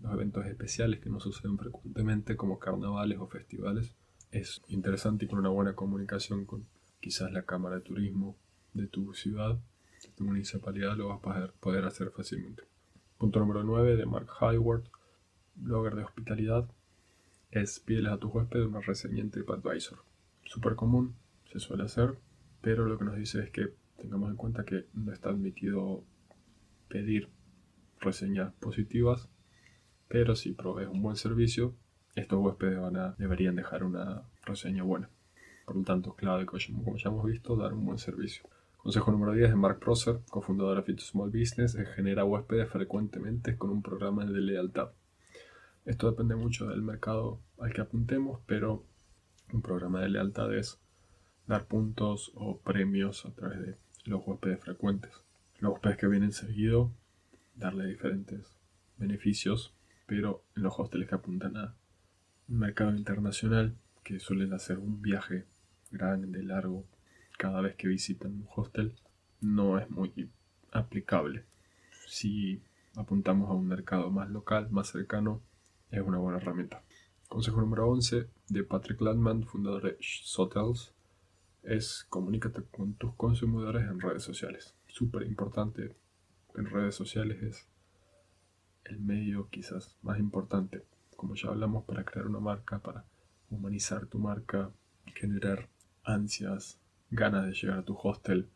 los 0.00 0.12
eventos 0.12 0.44
especiales 0.46 1.00
que 1.00 1.10
no 1.10 1.20
suceden 1.20 1.58
frecuentemente 1.58 2.36
como 2.36 2.58
carnavales 2.58 3.18
o 3.18 3.28
festivales 3.28 3.94
es 4.30 4.62
interesante 4.68 5.26
y 5.26 5.28
con 5.28 5.38
una 5.38 5.50
buena 5.50 5.74
comunicación 5.74 6.46
con 6.46 6.66
quizás 7.00 7.30
la 7.32 7.44
cámara 7.44 7.76
de 7.76 7.82
turismo 7.82 8.36
de 8.72 8.86
tu 8.86 9.12
ciudad, 9.12 9.60
de 10.02 10.08
tu 10.16 10.24
municipalidad, 10.24 10.96
lo 10.96 11.08
vas 11.08 11.36
a 11.36 11.52
poder 11.60 11.84
hacer 11.84 12.10
fácilmente. 12.10 12.64
Punto 13.18 13.38
número 13.40 13.62
9 13.62 13.96
de 13.96 14.06
Mark 14.06 14.28
Hayward, 14.40 14.84
blogger 15.54 15.94
de 15.94 16.04
hospitalidad, 16.04 16.68
es 17.50 17.80
pídeles 17.80 18.12
a 18.12 18.18
tu 18.18 18.28
huésped 18.28 18.64
una 18.64 18.80
reseña 18.80 19.20
en 19.20 19.30
TripAdvisor. 19.30 19.98
Súper 20.44 20.74
común, 20.74 21.14
se 21.52 21.60
suele 21.60 21.84
hacer, 21.84 22.18
pero 22.60 22.86
lo 22.86 22.98
que 22.98 23.04
nos 23.04 23.16
dice 23.16 23.40
es 23.40 23.50
que 23.50 23.74
tengamos 23.98 24.30
en 24.30 24.36
cuenta 24.36 24.64
que 24.64 24.86
no 24.94 25.12
está 25.12 25.30
admitido 25.30 26.04
pedir 26.88 27.28
reseñas 28.00 28.52
positivas, 28.54 29.28
pero 30.08 30.34
si 30.34 30.52
provees 30.52 30.88
un 30.88 31.02
buen 31.02 31.16
servicio, 31.16 31.74
estos 32.14 32.38
huéspedes 32.38 32.80
van 32.80 32.96
a, 32.96 33.14
deberían 33.18 33.56
dejar 33.56 33.84
una 33.84 34.22
reseña 34.44 34.82
buena. 34.82 35.08
Por 35.64 35.76
lo 35.76 35.82
tanto, 35.84 36.10
es 36.10 36.16
clave, 36.16 36.46
como 36.46 36.96
ya 36.96 37.08
hemos 37.08 37.24
visto, 37.24 37.56
dar 37.56 37.72
un 37.72 37.84
buen 37.86 37.98
servicio. 37.98 38.42
Consejo 38.76 39.12
número 39.12 39.32
10 39.32 39.50
de 39.50 39.56
Mark 39.56 39.78
Prosser, 39.78 40.20
cofundador 40.28 40.76
de 40.76 40.82
Fit 40.82 41.00
Small 41.00 41.30
Business, 41.30 41.74
es 41.76 41.88
generar 41.90 42.24
huéspedes 42.24 42.68
frecuentemente 42.68 43.56
con 43.56 43.70
un 43.70 43.82
programa 43.82 44.24
de 44.26 44.40
lealtad. 44.40 44.90
Esto 45.84 46.10
depende 46.10 46.36
mucho 46.36 46.68
del 46.68 46.80
mercado 46.80 47.40
al 47.58 47.72
que 47.72 47.80
apuntemos, 47.80 48.40
pero 48.46 48.84
un 49.52 49.62
programa 49.62 50.00
de 50.00 50.10
lealtad 50.10 50.54
es 50.54 50.78
dar 51.48 51.66
puntos 51.66 52.30
o 52.34 52.60
premios 52.60 53.26
a 53.26 53.32
través 53.32 53.60
de 53.60 53.76
los 54.04 54.22
huéspedes 54.24 54.60
frecuentes. 54.60 55.10
Los 55.58 55.72
huéspedes 55.72 55.96
que 55.96 56.06
vienen 56.06 56.30
seguido, 56.30 56.92
darle 57.56 57.86
diferentes 57.86 58.56
beneficios, 58.96 59.74
pero 60.06 60.44
en 60.54 60.62
los 60.62 60.78
hosteles 60.78 61.08
que 61.08 61.16
apuntan 61.16 61.56
a 61.56 61.74
un 62.48 62.58
mercado 62.58 62.94
internacional, 62.94 63.76
que 64.04 64.20
suelen 64.20 64.52
hacer 64.52 64.78
un 64.78 65.02
viaje 65.02 65.46
grande, 65.90 66.44
largo, 66.44 66.84
cada 67.38 67.60
vez 67.60 67.74
que 67.74 67.88
visitan 67.88 68.32
un 68.32 68.46
hostel, 68.54 68.94
no 69.40 69.80
es 69.80 69.90
muy 69.90 70.30
aplicable. 70.70 71.44
Si 72.06 72.62
apuntamos 72.94 73.50
a 73.50 73.54
un 73.54 73.66
mercado 73.66 74.10
más 74.10 74.30
local, 74.30 74.70
más 74.70 74.88
cercano, 74.88 75.42
es 75.92 76.00
una 76.00 76.18
buena 76.18 76.38
herramienta. 76.38 76.82
Consejo 77.28 77.60
número 77.60 77.88
11 77.88 78.26
de 78.48 78.64
Patrick 78.64 79.00
Landman, 79.00 79.44
fundador 79.44 79.82
de 79.82 79.98
Sotels, 80.00 80.94
es 81.62 82.06
comunícate 82.08 82.62
con 82.64 82.94
tus 82.94 83.14
consumidores 83.14 83.84
en 83.84 84.00
redes 84.00 84.22
sociales. 84.22 84.74
Súper 84.88 85.22
importante 85.22 85.94
en 86.54 86.66
redes 86.66 86.94
sociales 86.94 87.42
es 87.42 87.68
el 88.84 89.00
medio 89.00 89.48
quizás 89.50 89.96
más 90.02 90.18
importante, 90.18 90.84
como 91.14 91.34
ya 91.34 91.50
hablamos, 91.50 91.84
para 91.84 92.04
crear 92.04 92.26
una 92.26 92.40
marca, 92.40 92.78
para 92.78 93.04
humanizar 93.50 94.06
tu 94.06 94.18
marca, 94.18 94.70
generar 95.14 95.68
ansias, 96.04 96.80
ganas 97.10 97.44
de 97.46 97.52
llegar 97.52 97.78
a 97.78 97.84
tu 97.84 97.96
hostel, 98.02 98.48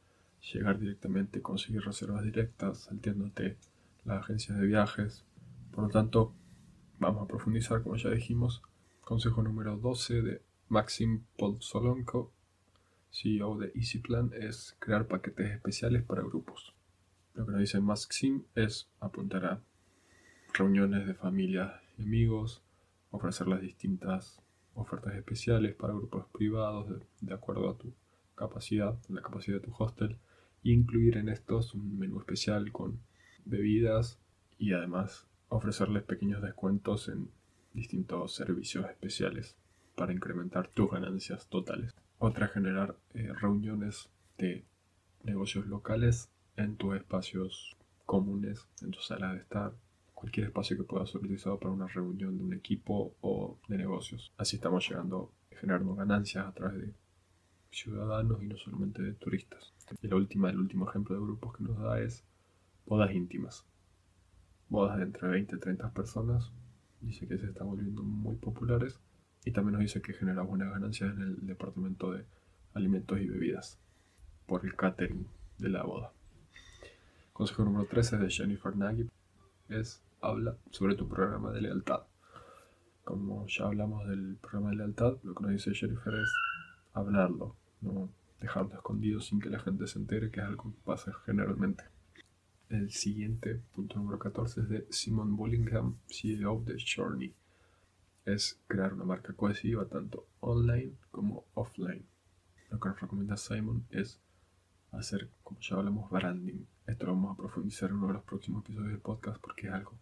llegar 0.53 0.79
directamente, 0.79 1.43
conseguir 1.43 1.83
reservas 1.83 2.25
directas, 2.25 2.85
salteándote 2.85 3.59
las 4.05 4.23
agencias 4.23 4.59
de 4.59 4.67
viajes. 4.67 5.25
Por 5.71 5.85
lo 5.85 5.91
tanto, 5.91 6.35
Vamos 6.99 7.25
a 7.25 7.27
profundizar, 7.27 7.83
como 7.83 7.97
ya 7.97 8.09
dijimos. 8.09 8.63
Consejo 9.03 9.43
número 9.43 9.77
12 9.77 10.23
de 10.23 10.43
Maxim 10.69 11.25
Podsolonko, 11.37 12.33
CEO 13.11 13.59
de 13.59 13.71
EasyPlan, 13.75 14.33
es 14.33 14.75
crear 14.79 15.07
paquetes 15.07 15.51
especiales 15.51 16.03
para 16.05 16.23
grupos. 16.23 16.75
Lo 17.35 17.45
que 17.45 17.53
nos 17.53 17.61
dice 17.61 17.81
Maxim 17.81 18.45
es 18.55 18.89
apuntar 18.99 19.45
a 19.45 19.63
reuniones 20.55 21.07
de 21.07 21.13
familia 21.13 21.83
y 21.99 22.05
amigos, 22.05 22.63
ofrecer 23.11 23.47
las 23.47 23.61
distintas 23.61 24.41
ofertas 24.75 25.15
especiales 25.17 25.75
para 25.75 25.93
grupos 25.93 26.25
privados 26.33 26.89
de, 26.89 27.07
de 27.21 27.35
acuerdo 27.35 27.69
a 27.69 27.77
tu 27.77 27.93
capacidad, 28.35 28.99
la 29.11 29.21
capacidad 29.21 29.61
de 29.61 29.67
tu 29.67 29.75
hostel, 29.79 30.17
e 30.65 30.71
incluir 30.71 31.19
en 31.19 31.29
estos 31.29 31.75
un 31.75 31.99
menú 31.99 32.21
especial 32.21 32.73
con 32.73 32.99
bebidas 33.45 34.19
y 34.59 34.73
además 34.73 35.27
ofrecerles 35.49 36.03
pequeños 36.03 36.43
descuentos 36.43 37.09
en 37.09 37.31
distintos 37.73 38.35
servicios 38.35 38.87
especiales 38.89 39.57
para 39.95 40.13
incrementar 40.13 40.69
tus 40.69 40.91
ganancias 40.91 41.49
totales. 41.49 41.95
Otra, 42.19 42.49
generar 42.49 42.97
eh, 43.15 43.33
reuniones 43.41 44.09
de 44.39 44.65
negocios 45.23 45.67
locales 45.67 46.31
en 46.57 46.77
tus 46.77 46.97
espacios 46.97 47.77
comunes, 48.05 48.67
en 48.83 48.91
tus 48.91 49.07
salas 49.07 49.35
de 49.35 49.41
estar, 49.41 49.73
cualquier 50.15 50.47
espacio 50.47 50.77
que 50.77 50.85
pueda 50.85 51.07
ser 51.07 51.19
utilizado 51.19 51.59
para 51.59 51.75
una 51.75 51.87
reunión 51.87 52.39
de 52.39 52.45
un 52.45 52.55
equipo 52.55 53.15
o 53.21 53.59
de 53.69 53.77
negocios. 53.77 54.33
Así 54.39 54.57
estamos 54.57 54.89
llegando, 54.89 55.33
generando 55.51 55.95
ganancias 55.95 56.47
a 56.47 56.53
través 56.53 56.81
de 56.81 56.95
ciudadanos 57.71 58.43
y 58.43 58.47
no 58.47 58.57
solamente 58.57 59.03
de 59.03 59.13
turistas. 59.13 59.75
Y 60.01 60.09
la 60.09 60.17
última, 60.17 60.51
el 60.51 60.59
último 60.59 60.89
ejemplo 60.89 61.15
de 61.15 61.21
grupos 61.21 61.57
que 61.57 61.65
nos 61.65 61.79
da 61.79 62.01
es 62.01 62.25
bodas 62.87 63.13
íntimas 63.13 63.67
bodas 64.69 64.99
de 64.99 65.05
entre 65.05 65.29
20 65.29 65.57
y 65.57 65.59
30 65.59 65.91
personas. 65.91 66.53
Dice 67.01 67.27
que 67.27 67.39
se 67.39 67.47
están 67.47 67.67
volviendo 67.69 68.03
muy 68.03 68.37
populares. 68.37 68.99
Y 69.45 69.53
también 69.53 69.75
nos 69.75 69.83
dice 69.83 70.03
que 70.03 70.13
genera 70.13 70.43
buenas 70.43 70.71
ganancias 70.71 71.15
en 71.15 71.23
el 71.23 71.47
departamento 71.47 72.11
de 72.13 72.25
alimentos 72.75 73.21
y 73.21 73.29
bebidas 73.29 73.79
por 74.47 74.65
el 74.65 74.75
catering 74.75 75.27
de 75.59 75.69
la 75.69 75.85
boda. 75.85 76.13
Consejo 77.33 77.65
número 77.65 77.87
13 77.87 78.19
de 78.19 78.31
Jennifer 78.31 78.77
Nagy 78.77 79.09
es 79.69 80.03
habla 80.21 80.57
sobre 80.71 80.95
tu 80.95 81.09
programa 81.09 81.53
de 81.53 81.61
lealtad. 81.61 82.01
Como 83.05 83.47
ya 83.47 83.67
hablamos 83.67 84.09
del 84.09 84.37
programa 84.41 84.71
de 84.71 84.77
lealtad, 84.77 85.17
lo 85.23 85.35
que 85.35 85.43
nos 85.43 85.53
dice 85.53 85.75
Jennifer 85.75 86.15
es 86.15 86.33
hablarlo, 86.93 87.55
no 87.81 88.11
dejarlo 88.41 88.75
escondido 88.75 89.21
sin 89.21 89.41
que 89.41 89.51
la 89.51 89.61
gente 89.61 89.87
se 89.87 89.99
entere, 89.99 90.31
que 90.31 90.41
es 90.41 90.47
algo 90.47 90.73
que 90.73 90.81
pasa 90.85 91.13
generalmente. 91.25 91.85
El 92.69 92.91
siguiente, 92.91 93.63
punto 93.77 93.97
número 93.97 94.19
14, 94.19 94.63
es 94.63 94.69
de 94.69 94.87
Simon 94.91 95.37
Bullingham, 95.37 95.99
CEO 96.09 96.65
de 96.67 96.77
Journey. 96.85 97.33
Es 98.25 98.59
crear 98.67 98.93
una 98.93 99.05
marca 99.05 99.33
cohesiva 99.35 99.85
tanto 99.85 100.27
online 100.41 100.95
como 101.13 101.45
offline. 101.55 102.05
Lo 102.71 102.81
que 102.81 102.89
nos 102.89 103.01
recomienda 103.01 103.37
Simon 103.37 103.87
es 103.91 104.19
hacer, 104.91 105.31
como 105.45 105.61
ya 105.61 105.77
hablamos, 105.77 106.11
branding. 106.11 106.65
Esto 106.89 107.07
lo 107.07 107.13
vamos 107.13 107.35
a 107.35 107.37
profundizar 107.37 107.91
en 107.91 107.97
uno 107.99 108.09
de 108.09 108.15
los 108.15 108.25
próximos 108.25 108.65
episodios 108.65 108.91
del 108.91 109.01
podcast 109.01 109.41
porque 109.41 109.69
es 109.69 109.73
algo 109.73 109.93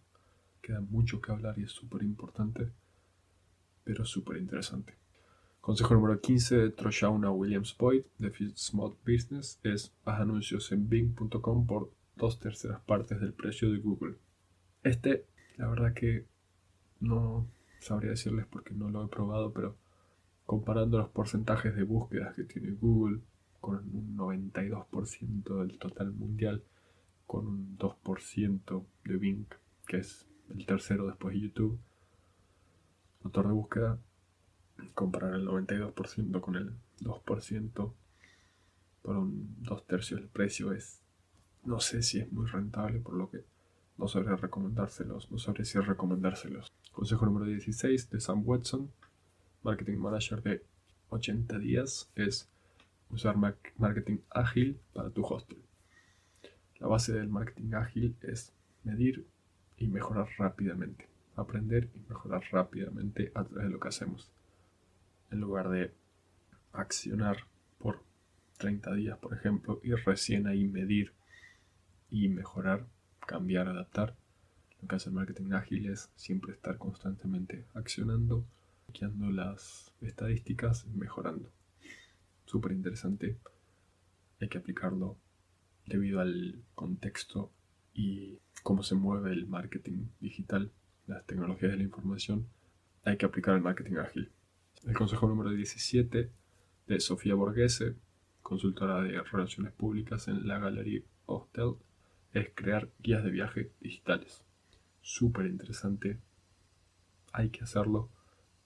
que 0.59 0.73
da 0.73 0.81
mucho 0.81 1.21
que 1.21 1.31
hablar 1.31 1.59
y 1.59 1.65
es 1.65 1.71
súper 1.71 2.01
importante, 2.01 2.71
pero 3.83 4.05
súper 4.05 4.37
interesante. 4.37 4.95
Consejo 5.61 5.93
número 5.93 6.19
15 6.19 6.57
de 6.57 6.69
Troshauna 6.71 7.29
Williams 7.29 7.77
Boyd 7.77 8.05
de 8.17 8.33
Small 8.55 8.95
Business 9.05 9.59
es 9.61 9.93
haz 10.03 10.21
anuncios 10.21 10.71
en 10.71 10.89
bing.com 10.89 11.67
por 11.67 11.91
dos 12.15 12.39
terceras 12.39 12.81
partes 12.81 13.19
del 13.19 13.33
precio 13.33 13.71
de 13.71 13.79
Google. 13.79 14.15
Este, 14.83 15.25
la 15.57 15.67
verdad 15.67 15.93
que 15.93 16.25
no 16.99 17.47
sabría 17.79 18.11
decirles 18.11 18.45
porque 18.49 18.73
no 18.73 18.89
lo 18.89 19.05
he 19.05 19.07
probado, 19.07 19.51
pero 19.53 19.75
comparando 20.45 20.97
los 20.97 21.09
porcentajes 21.09 21.75
de 21.75 21.83
búsquedas 21.83 22.35
que 22.35 22.43
tiene 22.43 22.71
Google 22.71 23.21
con 23.59 23.77
un 23.77 24.15
92% 24.17 25.59
del 25.59 25.79
total 25.79 26.11
mundial 26.13 26.63
con 27.25 27.47
un 27.47 27.77
2% 27.77 28.85
de 29.03 29.17
Bing, 29.17 29.47
que 29.87 29.97
es 29.97 30.27
el 30.49 30.65
tercero 30.65 31.07
después 31.07 31.33
de 31.33 31.41
YouTube. 31.41 31.79
Motor 33.23 33.47
de 33.47 33.53
búsqueda, 33.53 33.99
comparar 34.93 35.33
el 35.33 35.47
92% 35.47 36.41
con 36.41 36.55
el 36.55 36.75
2% 37.01 37.93
por 39.01 39.17
un 39.17 39.55
dos 39.63 39.85
tercios 39.85 40.19
del 40.19 40.29
precio 40.29 40.71
es, 40.73 41.01
no 41.65 41.79
sé 41.79 42.03
si 42.03 42.19
es 42.19 42.31
muy 42.31 42.45
rentable, 42.45 42.99
por 42.99 43.15
lo 43.15 43.29
que 43.29 43.43
no 43.97 44.07
sabría 44.07 44.35
recomendárselos, 44.35 45.31
no 45.31 45.37
sabría 45.37 45.65
si 45.65 45.79
recomendárselos. 45.79 46.71
Consejo 46.91 47.25
número 47.25 47.45
16 47.45 48.09
de 48.09 48.19
Sam 48.19 48.43
Watson, 48.45 48.91
Marketing 49.63 49.97
Manager 49.97 50.41
de 50.43 50.63
80 51.09 51.59
días, 51.59 52.09
es 52.15 52.47
usar 53.09 53.35
marketing 53.37 54.17
ágil 54.29 54.79
para 54.93 55.09
tu 55.09 55.25
hostel. 55.25 55.57
La 56.79 56.87
base 56.87 57.13
del 57.13 57.29
marketing 57.29 57.73
ágil 57.73 58.15
es 58.21 58.53
medir 58.83 59.25
y 59.77 59.87
mejorar 59.87 60.27
rápidamente. 60.37 61.07
Aprender 61.35 61.89
y 61.95 61.99
mejorar 62.09 62.43
rápidamente 62.51 63.31
a 63.33 63.43
través 63.43 63.65
de 63.65 63.71
lo 63.71 63.79
que 63.79 63.87
hacemos. 63.87 64.31
En 65.31 65.39
lugar 65.41 65.69
de 65.69 65.91
accionar 66.73 67.37
por 67.79 68.01
30 68.57 68.93
días, 68.93 69.17
por 69.17 69.33
ejemplo, 69.33 69.79
y 69.83 69.93
recién 69.93 70.47
ahí 70.47 70.67
medir 70.67 71.13
y 72.09 72.29
mejorar, 72.29 72.87
cambiar, 73.25 73.67
adaptar. 73.67 74.15
Lo 74.81 74.87
que 74.87 74.95
hace 74.95 75.09
el 75.09 75.15
marketing 75.15 75.53
ágil 75.53 75.89
es 75.89 76.11
siempre 76.15 76.53
estar 76.53 76.77
constantemente 76.77 77.65
accionando, 77.73 78.45
chequeando 78.87 79.31
las 79.31 79.93
estadísticas 80.01 80.85
y 80.85 80.97
mejorando. 80.97 81.51
Súper 82.45 82.71
interesante. 82.71 83.37
Hay 84.39 84.49
que 84.49 84.57
aplicarlo 84.57 85.17
debido 85.85 86.19
al 86.19 86.63
contexto 86.75 87.51
y 87.93 88.39
cómo 88.63 88.83
se 88.83 88.95
mueve 88.95 89.31
el 89.31 89.47
marketing 89.47 90.07
digital, 90.19 90.71
las 91.07 91.25
tecnologías 91.25 91.71
de 91.71 91.77
la 91.77 91.83
información. 91.83 92.47
Hay 93.03 93.17
que 93.17 93.25
aplicar 93.25 93.55
el 93.55 93.61
marketing 93.61 93.97
ágil. 93.97 94.31
El 94.85 94.93
consejo 94.93 95.27
número 95.27 95.51
17 95.51 96.31
de 96.87 96.99
Sofía 96.99 97.35
Borghese, 97.35 97.95
consultora 98.41 99.01
de 99.01 99.21
relaciones 99.21 99.73
públicas 99.73 100.27
en 100.27 100.47
la 100.47 100.59
Galería 100.59 101.01
Hostel, 101.25 101.75
es 102.39 102.51
crear 102.53 102.89
guías 102.99 103.23
de 103.23 103.31
viaje 103.31 103.71
digitales. 103.81 104.43
Súper 105.01 105.45
interesante. 105.45 106.19
Hay 107.31 107.49
que 107.49 107.63
hacerlo. 107.63 108.09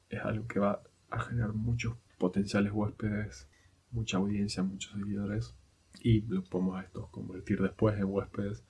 Es 0.10 0.22
algo 0.22 0.48
que 0.48 0.60
va 0.60 0.82
a 1.10 1.20
generar 1.22 1.54
muchos 1.54 1.96
potenciales 2.18 2.72
huéspedes, 2.74 3.48
mucha 3.92 4.18
audiencia, 4.18 4.64
muchos 4.64 4.94
seguidores. 4.94 5.56
Y 6.02 6.22
lo 6.22 6.44
podemos 6.44 6.78
a 6.78 6.84
estos 6.84 7.10
convertir 7.10 7.62
después 7.62 7.98
en 7.98 8.06
huéspedes. 8.06 8.64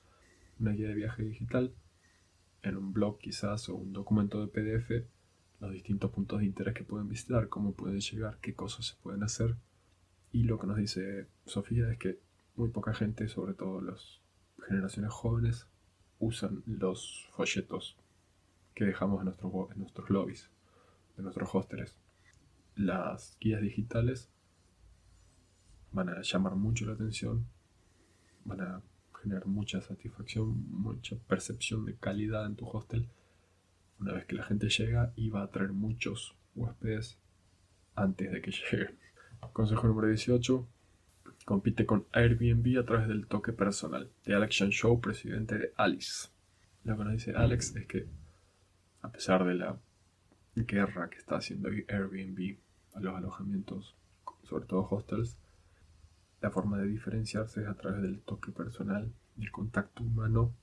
Una 0.59 0.71
guía 0.71 0.89
de 0.89 0.95
viaje 0.95 1.23
digital 1.23 1.73
en 2.61 2.75
un 2.75 2.91
blog 2.91 3.19
quizás 3.19 3.69
o 3.69 3.75
un 3.75 3.93
documento 3.93 4.45
de 4.45 4.47
PDF 4.47 5.07
los 5.59 5.71
distintos 5.71 6.11
puntos 6.11 6.39
de 6.39 6.45
interés 6.45 6.73
que 6.73 6.83
pueden 6.83 7.09
visitar, 7.09 7.49
cómo 7.49 7.73
pueden 7.73 7.99
llegar, 7.99 8.39
qué 8.41 8.53
cosas 8.53 8.85
se 8.85 8.95
pueden 9.01 9.23
hacer. 9.23 9.55
Y 10.31 10.43
lo 10.43 10.59
que 10.59 10.67
nos 10.67 10.77
dice 10.77 11.27
Sofía 11.45 11.91
es 11.91 11.97
que 11.97 12.19
muy 12.55 12.69
poca 12.69 12.93
gente, 12.93 13.27
sobre 13.27 13.53
todo 13.53 13.81
las 13.81 14.21
generaciones 14.67 15.11
jóvenes, 15.11 15.67
usan 16.19 16.63
los 16.65 17.27
folletos 17.31 17.97
que 18.75 18.85
dejamos 18.85 19.19
en 19.19 19.25
nuestros, 19.25 19.71
en 19.71 19.79
nuestros 19.79 20.09
lobbies, 20.09 20.49
en 21.17 21.23
nuestros 21.23 21.49
hosteles. 21.53 21.97
Las 22.75 23.37
guías 23.39 23.61
digitales 23.61 24.29
van 25.91 26.09
a 26.09 26.21
llamar 26.21 26.55
mucho 26.55 26.85
la 26.85 26.93
atención, 26.93 27.45
van 28.45 28.61
a 28.61 28.81
generar 29.21 29.45
mucha 29.47 29.81
satisfacción, 29.81 30.65
mucha 30.71 31.17
percepción 31.27 31.85
de 31.85 31.95
calidad 31.95 32.45
en 32.45 32.55
tu 32.55 32.67
hostel 32.67 33.09
una 33.99 34.13
vez 34.13 34.25
que 34.25 34.35
la 34.35 34.43
gente 34.43 34.69
llega 34.69 35.11
y 35.15 35.29
va 35.29 35.43
a 35.43 35.51
traer 35.51 35.73
muchos 35.73 36.35
huéspedes 36.55 37.17
antes 37.95 38.31
de 38.31 38.41
que 38.41 38.51
llegue. 38.71 38.95
Consejo 39.53 39.87
número 39.87 40.07
18. 40.07 40.67
Compite 41.45 41.85
con 41.85 42.05
Airbnb 42.11 42.79
a 42.79 42.85
través 42.85 43.07
del 43.07 43.27
toque 43.27 43.53
personal. 43.53 44.09
De 44.25 44.35
Alex 44.35 44.55
Show, 44.69 44.99
presidente 44.99 45.57
de 45.57 45.73
Alice. 45.75 46.29
Lo 46.83 46.97
que 46.97 47.03
nos 47.03 47.13
dice 47.13 47.33
Alex 47.33 47.75
es 47.75 47.85
que, 47.85 48.07
a 49.01 49.11
pesar 49.11 49.45
de 49.45 49.55
la 49.55 49.77
guerra 50.55 51.09
que 51.09 51.17
está 51.17 51.37
haciendo 51.37 51.69
Airbnb 51.69 52.57
a 52.93 52.99
los 52.99 53.15
alojamientos, 53.15 53.95
sobre 54.43 54.65
todo 54.65 54.87
hostels, 54.89 55.37
la 56.41 56.51
forma 56.51 56.77
de 56.77 56.87
diferenciarse 56.87 57.61
es 57.61 57.67
a 57.67 57.75
través 57.75 58.01
del 58.01 58.21
toque 58.21 58.51
personal 58.51 59.11
y 59.37 59.43
el 59.43 59.51
contacto 59.51 60.03
humano 60.03 60.53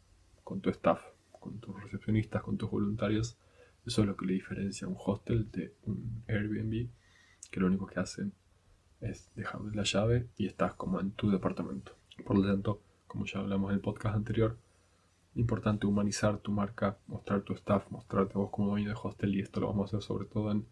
con 0.42 0.61
tu 0.61 0.70
staff 0.70 1.02
con 1.46 1.61
tus 1.61 1.81
recepcionistas, 1.81 2.42
con 2.42 2.57
tus 2.57 2.70
voluntarios. 2.70 3.38
Eso 3.87 4.02
es 4.02 4.09
lo 4.09 4.16
que 4.16 4.26
le 4.26 4.33
diferencia 4.33 4.88
un 4.88 4.96
hostel 4.98 5.50
de 5.52 5.74
un 5.85 6.24
Airbnb, 6.26 6.88
que 7.50 7.61
lo 7.61 7.68
único 7.68 7.87
que 7.87 8.00
hacen 8.00 8.33
es 9.11 9.31
dejarle 9.35 9.75
la 9.75 9.85
llave 9.85 10.27
y 10.37 10.47
estás 10.47 10.75
como 10.75 11.01
en 11.01 11.12
tu 11.12 11.31
departamento. 11.31 11.92
Por 12.25 12.38
lo 12.38 12.47
tanto, 12.47 12.81
como 13.07 13.25
ya 13.27 13.40
hablamos 13.40 13.71
en 13.71 13.77
el 13.77 13.81
podcast 13.81 14.16
anterior, 14.16 14.57
importante 15.35 15.87
humanizar 15.87 16.38
tu 16.38 16.51
marca, 16.51 16.99
mostrar 17.07 17.42
tu 17.42 17.53
staff, 17.55 17.90
mostrarte 17.90 18.35
vos 18.35 18.51
como 18.51 18.71
dueño 18.71 18.88
de 18.88 18.97
hostel 19.01 19.35
y 19.35 19.40
esto 19.40 19.61
lo 19.61 19.69
vamos 19.69 19.92
a 19.92 19.97
hacer 19.97 20.07
sobre 20.07 20.27
todo 20.27 20.51
en 20.51 20.66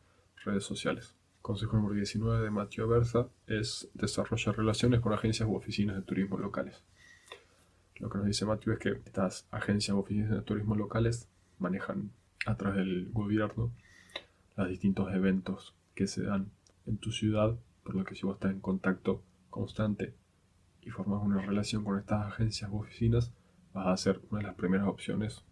redes 0.44 0.64
sociales. 0.64 1.14
Consejo 1.42 1.76
número 1.76 1.94
19 1.94 2.42
de 2.42 2.50
Mateo 2.50 2.88
Versa 2.88 3.28
es 3.46 3.88
desarrollar 3.92 4.56
relaciones 4.56 5.00
con 5.00 5.12
agencias 5.12 5.48
u 5.48 5.54
oficinas 5.54 5.96
de 5.96 6.02
turismo 6.02 6.38
locales. 6.38 6.82
Lo 7.96 8.08
que 8.08 8.18
nos 8.18 8.26
dice 8.26 8.46
Matthew 8.46 8.72
es 8.72 8.78
que 8.78 8.88
estas 9.04 9.46
agencias 9.50 9.94
o 9.94 10.00
oficinas 10.00 10.30
de 10.30 10.40
turismo 10.40 10.74
locales 10.74 11.28
manejan 11.58 12.10
a 12.46 12.56
través 12.56 12.78
del 12.78 13.10
gobierno 13.12 13.70
los 14.56 14.68
distintos 14.68 15.12
eventos 15.12 15.74
que 15.94 16.06
se 16.06 16.22
dan 16.22 16.50
en 16.86 16.96
tu 16.96 17.12
ciudad, 17.12 17.56
por 17.84 17.94
lo 17.94 18.04
que 18.04 18.14
si 18.14 18.26
vos 18.26 18.36
estás 18.36 18.50
en 18.50 18.60
contacto 18.60 19.22
constante 19.50 20.14
y 20.80 20.90
formas 20.90 21.22
una 21.22 21.40
relación 21.40 21.84
con 21.84 21.98
estas 21.98 22.26
agencias 22.26 22.70
u 22.72 22.78
oficinas, 22.78 23.32
vas 23.72 23.86
a 23.86 23.96
ser 23.96 24.20
una 24.30 24.40
de 24.40 24.46
las 24.46 24.56
primeras 24.56 24.88
opciones 24.88 25.44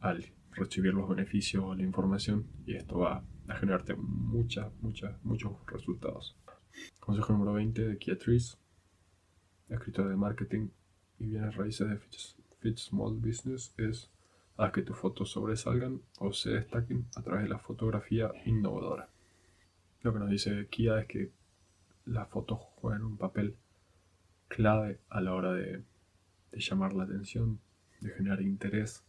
al 0.00 0.26
recibir 0.52 0.94
los 0.94 1.08
beneficios 1.08 1.64
o 1.64 1.74
la 1.74 1.82
información 1.82 2.46
y 2.66 2.74
esto 2.74 2.98
va 2.98 3.24
a 3.48 3.54
generarte 3.54 3.94
muchas, 3.94 4.72
muchas, 4.80 5.22
muchos 5.24 5.52
resultados. 5.66 6.36
Consejo 7.00 7.32
número 7.32 7.54
20 7.54 7.88
de 7.88 7.98
Kiatrice, 7.98 8.56
escritora 9.68 10.10
de 10.10 10.16
marketing 10.16 10.68
y 11.18 11.26
bienes 11.26 11.54
raíces 11.56 11.88
de 11.88 11.98
Fit, 12.60 12.78
Small 12.78 13.14
Business 13.16 13.72
es 13.76 14.10
a 14.56 14.72
que 14.72 14.82
tus 14.82 14.96
fotos 14.96 15.30
sobresalgan 15.30 16.00
o 16.18 16.32
se 16.32 16.50
destaquen 16.50 17.06
a 17.14 17.22
través 17.22 17.44
de 17.44 17.50
la 17.50 17.58
fotografía 17.58 18.32
innovadora. 18.44 19.08
Lo 20.02 20.12
que 20.12 20.18
nos 20.18 20.30
dice 20.30 20.66
Kia 20.68 21.00
es 21.00 21.06
que 21.06 21.32
las 22.06 22.28
fotos 22.28 22.58
juegan 22.76 23.04
un 23.04 23.16
papel 23.16 23.56
clave 24.48 25.00
a 25.08 25.20
la 25.20 25.34
hora 25.34 25.52
de, 25.52 25.84
llamar 26.52 26.94
la 26.94 27.04
atención, 27.04 27.60
de 28.00 28.10
generar 28.10 28.40
interés 28.40 29.04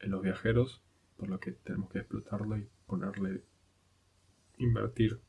en 0.00 0.12
los 0.12 0.22
viajeros, 0.22 0.82
por 1.16 1.28
lo 1.28 1.40
que 1.40 1.52
tenemos 1.52 1.90
que 1.90 1.98
explotarlo 1.98 2.56
y 2.56 2.68
ponerle, 2.86 3.42
invertir 4.58 5.20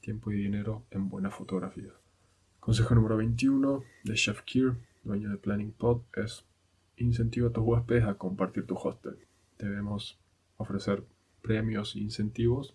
tiempo 0.00 0.30
y 0.30 0.36
dinero 0.36 0.84
en 0.90 1.08
buena 1.08 1.30
fotografía. 1.30 1.92
Consejo 2.60 2.94
número 2.94 3.16
21 3.16 3.82
de 4.04 4.14
Chef 4.14 4.42
Kier 4.42 4.76
dueño 5.04 5.30
de 5.30 5.36
Planning 5.36 5.72
Pod, 5.72 6.02
es 6.14 6.44
incentiva 6.96 7.48
a 7.48 7.52
tus 7.52 7.62
huéspedes 7.64 8.04
a 8.04 8.14
compartir 8.14 8.66
tu 8.66 8.74
hostel. 8.74 9.18
Debemos 9.58 10.18
ofrecer 10.56 11.04
premios 11.42 11.94
e 11.94 12.00
incentivos 12.00 12.74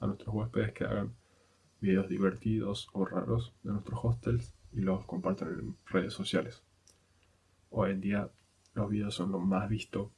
a 0.00 0.06
nuestros 0.06 0.34
huéspedes 0.34 0.72
que 0.72 0.84
hagan 0.84 1.14
videos 1.80 2.08
divertidos 2.08 2.88
o 2.92 3.04
raros 3.04 3.52
de 3.62 3.72
nuestros 3.72 4.00
hostels 4.02 4.54
y 4.72 4.80
los 4.80 5.04
compartan 5.04 5.48
en 5.48 5.76
redes 5.86 6.12
sociales. 6.12 6.62
Hoy 7.70 7.90
en 7.90 8.00
día 8.00 8.30
los 8.74 8.90
videos 8.90 9.14
son 9.14 9.32
lo 9.32 9.38
más 9.38 9.68
visto 9.68 10.10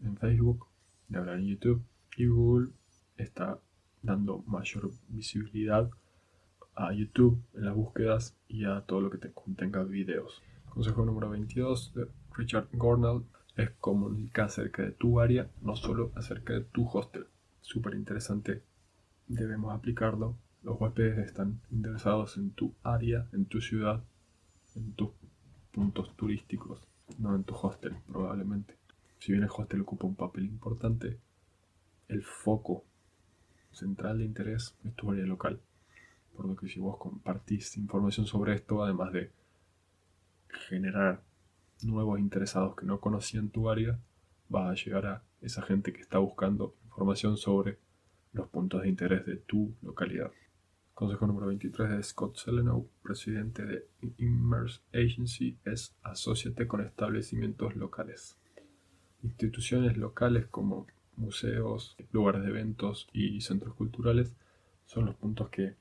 en 0.00 0.16
Facebook, 0.16 0.66
y 1.10 1.16
ahora 1.16 1.34
en 1.34 1.46
YouTube 1.46 1.82
y 2.16 2.26
Google 2.26 2.70
está 3.16 3.58
dando 4.02 4.42
mayor 4.46 4.90
visibilidad 5.08 5.90
a 6.74 6.92
YouTube 6.92 7.42
en 7.54 7.64
las 7.64 7.74
búsquedas 7.74 8.36
y 8.46 8.64
a 8.64 8.82
todo 8.82 9.00
lo 9.00 9.10
que 9.10 9.18
te 9.18 9.32
contenga 9.32 9.82
videos. 9.82 10.42
Consejo 10.68 11.04
número 11.04 11.28
22 11.30 11.94
de 11.94 12.08
Richard 12.34 12.68
Gornall 12.72 13.24
es 13.56 13.70
comunicar 13.80 14.46
acerca 14.46 14.82
de 14.82 14.92
tu 14.92 15.18
área, 15.18 15.50
no 15.60 15.74
solo 15.74 16.12
acerca 16.14 16.52
de 16.52 16.60
tu 16.60 16.88
hostel. 16.88 17.26
Súper 17.60 17.94
interesante, 17.94 18.62
debemos 19.26 19.74
aplicarlo. 19.74 20.36
Los 20.62 20.80
huéspedes 20.80 21.18
están 21.18 21.60
interesados 21.70 22.36
en 22.36 22.50
tu 22.50 22.74
área, 22.82 23.28
en 23.32 23.46
tu 23.46 23.60
ciudad, 23.60 24.04
en 24.74 24.92
tus 24.92 25.10
puntos 25.70 26.14
turísticos, 26.16 26.86
no 27.18 27.34
en 27.34 27.44
tu 27.44 27.54
hostel 27.54 27.96
probablemente. 28.06 28.76
Si 29.18 29.32
bien 29.32 29.44
el 29.44 29.50
hostel 29.50 29.82
ocupa 29.82 30.06
un 30.06 30.16
papel 30.16 30.44
importante, 30.44 31.18
el 32.08 32.22
foco 32.22 32.84
central 33.70 34.18
de 34.18 34.24
interés 34.24 34.76
es 34.84 34.94
tu 34.94 35.10
área 35.10 35.26
local. 35.26 35.60
Por 36.34 36.46
lo 36.46 36.56
que 36.56 36.68
si 36.68 36.80
vos 36.80 36.96
compartís 36.98 37.76
información 37.76 38.26
sobre 38.26 38.54
esto, 38.54 38.82
además 38.82 39.12
de 39.12 39.30
generar 40.48 41.22
nuevos 41.82 42.18
interesados 42.18 42.74
que 42.76 42.86
no 42.86 43.00
conocían 43.00 43.50
tu 43.50 43.70
área, 43.70 43.98
vas 44.48 44.70
a 44.70 44.84
llegar 44.84 45.06
a 45.06 45.22
esa 45.40 45.62
gente 45.62 45.92
que 45.92 46.00
está 46.00 46.18
buscando 46.18 46.74
información 46.84 47.36
sobre 47.36 47.78
los 48.32 48.48
puntos 48.48 48.82
de 48.82 48.88
interés 48.88 49.24
de 49.26 49.36
tu 49.36 49.74
localidad. 49.82 50.30
Consejo 50.98 51.28
número 51.28 51.46
23 51.46 51.90
de 51.90 52.02
Scott 52.02 52.38
Selenow, 52.38 52.90
presidente 53.04 53.64
de 53.64 53.86
Immerse 54.16 54.80
Agency, 54.92 55.56
es 55.64 55.94
asociate 56.02 56.66
con 56.66 56.80
establecimientos 56.80 57.76
locales. 57.76 58.36
Instituciones 59.22 59.96
locales 59.96 60.48
como 60.48 60.88
museos, 61.14 61.96
lugares 62.10 62.42
de 62.42 62.48
eventos 62.48 63.08
y 63.12 63.40
centros 63.42 63.74
culturales 63.74 64.34
son 64.86 65.06
los 65.06 65.14
puntos 65.14 65.50
que, 65.50 65.76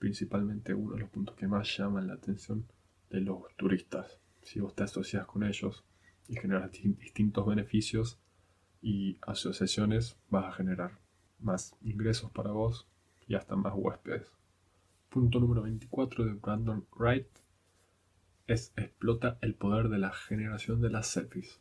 principalmente 0.00 0.74
uno 0.74 0.94
de 0.94 1.02
los 1.02 1.10
puntos 1.10 1.36
que 1.36 1.46
más 1.46 1.76
llaman 1.78 2.08
la 2.08 2.14
atención 2.14 2.66
de 3.08 3.20
los 3.20 3.54
turistas. 3.56 4.18
Si 4.42 4.58
vos 4.58 4.74
te 4.74 4.82
asocias 4.82 5.26
con 5.26 5.44
ellos 5.44 5.84
y 6.26 6.34
generas 6.34 6.72
distintos 6.72 7.46
beneficios 7.46 8.18
y 8.82 9.16
asociaciones, 9.22 10.16
vas 10.28 10.46
a 10.46 10.56
generar 10.56 10.98
más 11.38 11.76
ingresos 11.82 12.32
para 12.32 12.50
vos 12.50 12.88
y 13.28 13.36
hasta 13.36 13.54
más 13.54 13.74
huéspedes. 13.76 14.39
Punto 15.10 15.40
número 15.40 15.62
24 15.62 16.24
de 16.24 16.34
Brandon 16.34 16.86
Wright 16.96 17.26
es 18.46 18.72
explota 18.76 19.38
el 19.40 19.56
poder 19.56 19.88
de 19.88 19.98
la 19.98 20.12
generación 20.12 20.80
de 20.80 20.88
las 20.88 21.08
selfies. 21.08 21.60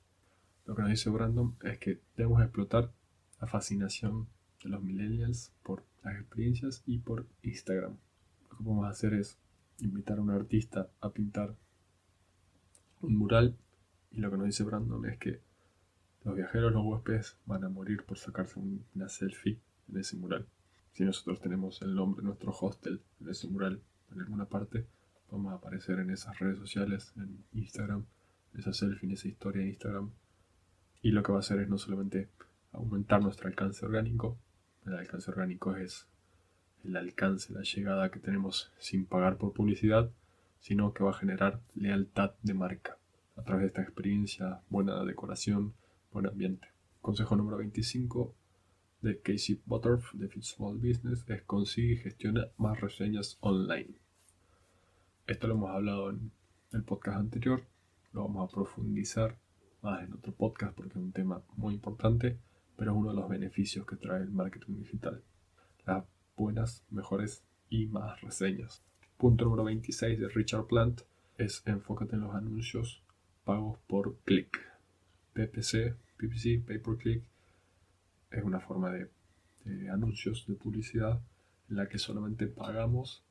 Lo 0.68 0.76
que 0.76 0.84
nos 0.84 0.92
dice 0.92 1.10
Brandon 1.10 1.56
es 1.64 1.80
que 1.80 2.00
debemos 2.16 2.44
explotar 2.44 2.92
la 3.42 3.48
fascinación 3.48 4.28
de 4.64 4.70
los 4.70 4.84
millennials 4.84 5.52
por 5.64 5.84
las 6.04 6.20
experiencias 6.20 6.84
y 6.86 7.00
por 7.00 7.26
Instagram. 7.42 7.98
Lo 8.44 8.50
que 8.50 8.64
podemos 8.64 8.86
hacer 8.86 9.16
es 9.16 9.40
invitar 9.80 10.20
a 10.20 10.22
un 10.22 10.30
artista 10.30 10.92
a 11.02 11.10
pintar 11.10 11.56
un 13.02 13.16
mural 13.16 13.58
y 14.12 14.20
lo 14.20 14.30
que 14.30 14.38
nos 14.38 14.46
dice 14.46 14.64
Brandon 14.64 15.04
es 15.08 15.18
que 15.18 15.42
los 16.24 16.36
viajeros, 16.36 16.72
los 16.72 16.86
huéspedes 16.86 17.36
van 17.48 17.64
a 17.64 17.70
morir 17.70 18.06
por 18.06 18.20
sacarse 18.20 18.60
una 18.60 19.10
selfie 19.10 19.60
en 19.88 19.98
ese 19.98 20.18
mural. 20.18 20.46
Si 21.00 21.06
nosotros 21.06 21.40
tenemos 21.40 21.82
el 21.82 21.96
nombre 21.96 22.22
de 22.22 22.28
nuestro 22.28 22.52
hostel 22.52 23.02
en 23.22 23.30
ese 23.30 23.48
mural 23.48 23.82
en 24.12 24.20
alguna 24.20 24.50
parte, 24.50 24.86
vamos 25.32 25.54
a 25.54 25.56
aparecer 25.56 25.98
en 26.00 26.10
esas 26.10 26.38
redes 26.40 26.58
sociales, 26.58 27.14
en 27.16 27.42
Instagram, 27.54 28.04
esa 28.54 28.74
selfie, 28.74 29.08
en 29.08 29.14
esa 29.14 29.30
historia 29.30 29.62
de 29.62 29.70
Instagram. 29.70 30.12
Y 31.02 31.12
lo 31.12 31.24
que 31.24 31.32
va 31.32 31.38
a 31.38 31.40
hacer 31.40 31.62
es 31.62 31.70
no 31.70 31.78
solamente 31.78 32.28
aumentar 32.74 33.22
nuestro 33.22 33.48
alcance 33.48 33.86
orgánico, 33.86 34.38
el 34.86 34.94
alcance 34.94 35.32
orgánico 35.32 35.78
es 35.78 36.10
el 36.84 36.98
alcance, 36.98 37.54
la 37.54 37.62
llegada 37.62 38.12
que 38.12 38.20
tenemos 38.20 38.74
sin 38.78 39.06
pagar 39.06 39.38
por 39.38 39.54
publicidad, 39.54 40.12
sino 40.60 40.94
que 40.94 41.06
va 41.06 41.12
a 41.12 41.22
generar 41.22 41.62
lealtad 41.76 42.34
de 42.44 42.56
marca 42.56 42.98
a 43.38 43.44
través 43.44 43.62
de 43.62 43.68
esta 43.68 43.84
experiencia, 43.84 44.64
buena 44.68 45.02
decoración, 45.06 45.76
buen 46.12 46.28
ambiente. 46.28 46.68
Consejo 47.00 47.38
número 47.38 47.56
25 47.56 48.36
de 49.02 49.20
Casey 49.22 49.62
Butterf 49.66 50.14
de 50.14 50.30
Small 50.42 50.78
Business 50.78 51.24
es 51.28 51.42
consigue 51.44 51.94
y 51.94 51.98
gestiona 51.98 52.48
más 52.58 52.80
reseñas 52.82 53.38
online. 53.40 53.96
Esto 55.28 55.48
lo 55.48 55.54
hemos 55.56 55.70
hablado 55.70 56.10
en 56.10 56.32
el 56.74 56.84
podcast 56.84 57.18
anterior, 57.18 57.64
lo 58.14 58.24
vamos 58.24 58.50
a 58.50 58.54
profundizar 58.54 59.38
más 59.82 60.04
en 60.04 60.14
otro 60.14 60.34
podcast 60.34 60.76
porque 60.76 60.92
es 60.92 60.96
un 60.98 61.12
tema 61.12 61.42
muy 61.56 61.76
importante, 61.76 62.38
pero 62.76 62.92
es 62.92 62.98
uno 62.98 63.10
de 63.10 63.16
los 63.16 63.30
beneficios 63.30 63.86
que 63.86 63.96
trae 63.96 64.22
el 64.22 64.32
marketing 64.32 64.78
digital. 64.80 65.24
Las 65.86 66.06
buenas, 66.36 66.84
mejores 66.90 67.44
y 67.70 67.88
más 67.88 68.20
reseñas. 68.22 68.84
Punto 69.18 69.46
número 69.46 69.64
26 69.66 70.20
de 70.20 70.30
Richard 70.30 70.66
Plant 70.66 71.02
es 71.38 71.62
enfócate 71.66 72.16
en 72.16 72.22
los 72.22 72.36
anuncios 72.36 73.02
pagos 73.46 73.80
por 73.88 74.18
clic. 74.26 74.60
PPC, 75.34 75.96
PPC, 76.18 76.66
Pay 76.66 76.80
Per 76.80 76.98
Click, 76.98 77.24
es 78.32 78.44
una 78.44 78.60
forma 78.60 78.92
de, 78.92 79.10
anuncios, 79.90 80.46
de 80.48 80.56
publicidad, 80.56 81.22
en 81.70 81.76
la 81.78 81.88
que 81.88 82.00
solamente 82.00 82.48
pagamos 82.48 83.24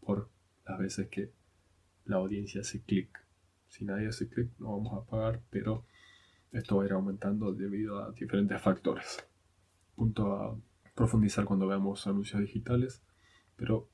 por 0.00 0.28
las 0.66 0.78
veces 0.78 1.08
que 1.08 1.32
la 2.04 2.16
audiencia 2.16 2.60
hace 2.60 2.82
clic. 2.82 3.08
Si 3.68 3.84
nadie 3.84 4.08
hace 4.08 4.28
clic, 4.28 4.50
no 4.58 4.76
vamos 4.76 4.94
a 4.94 5.08
pagar, 5.08 5.40
pero 5.50 5.84
esto 6.52 6.76
va 6.76 6.82
a 6.82 6.86
ir 6.86 6.92
aumentando 6.92 7.52
debido 7.52 8.02
a 8.02 8.12
diferentes 8.12 8.60
factores. 8.60 9.24
Punto 9.94 10.34
a 10.34 10.56
profundizar 10.94 11.44
cuando 11.44 11.66
veamos 11.66 12.06
anuncios 12.06 12.40
digitales, 12.40 13.02
pero 13.56 13.88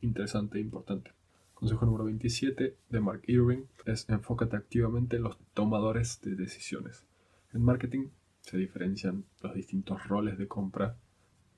interesante 0.00 0.58
e 0.58 0.60
importante. 0.60 1.12
Consejo 1.54 1.86
número 1.86 2.04
27 2.04 2.76
de 2.88 3.00
Mark 3.00 3.22
Irving 3.26 3.64
es 3.84 4.08
enfócate 4.08 4.56
activamente 4.56 5.16
en 5.16 5.24
los 5.24 5.38
tomadores 5.54 6.20
de 6.22 6.36
decisiones. 6.36 7.04
En 7.52 7.62
marketing 7.62 8.08
se 8.48 8.56
diferencian 8.56 9.26
los 9.42 9.54
distintos 9.54 10.08
roles 10.08 10.38
de 10.38 10.48
compra 10.48 10.96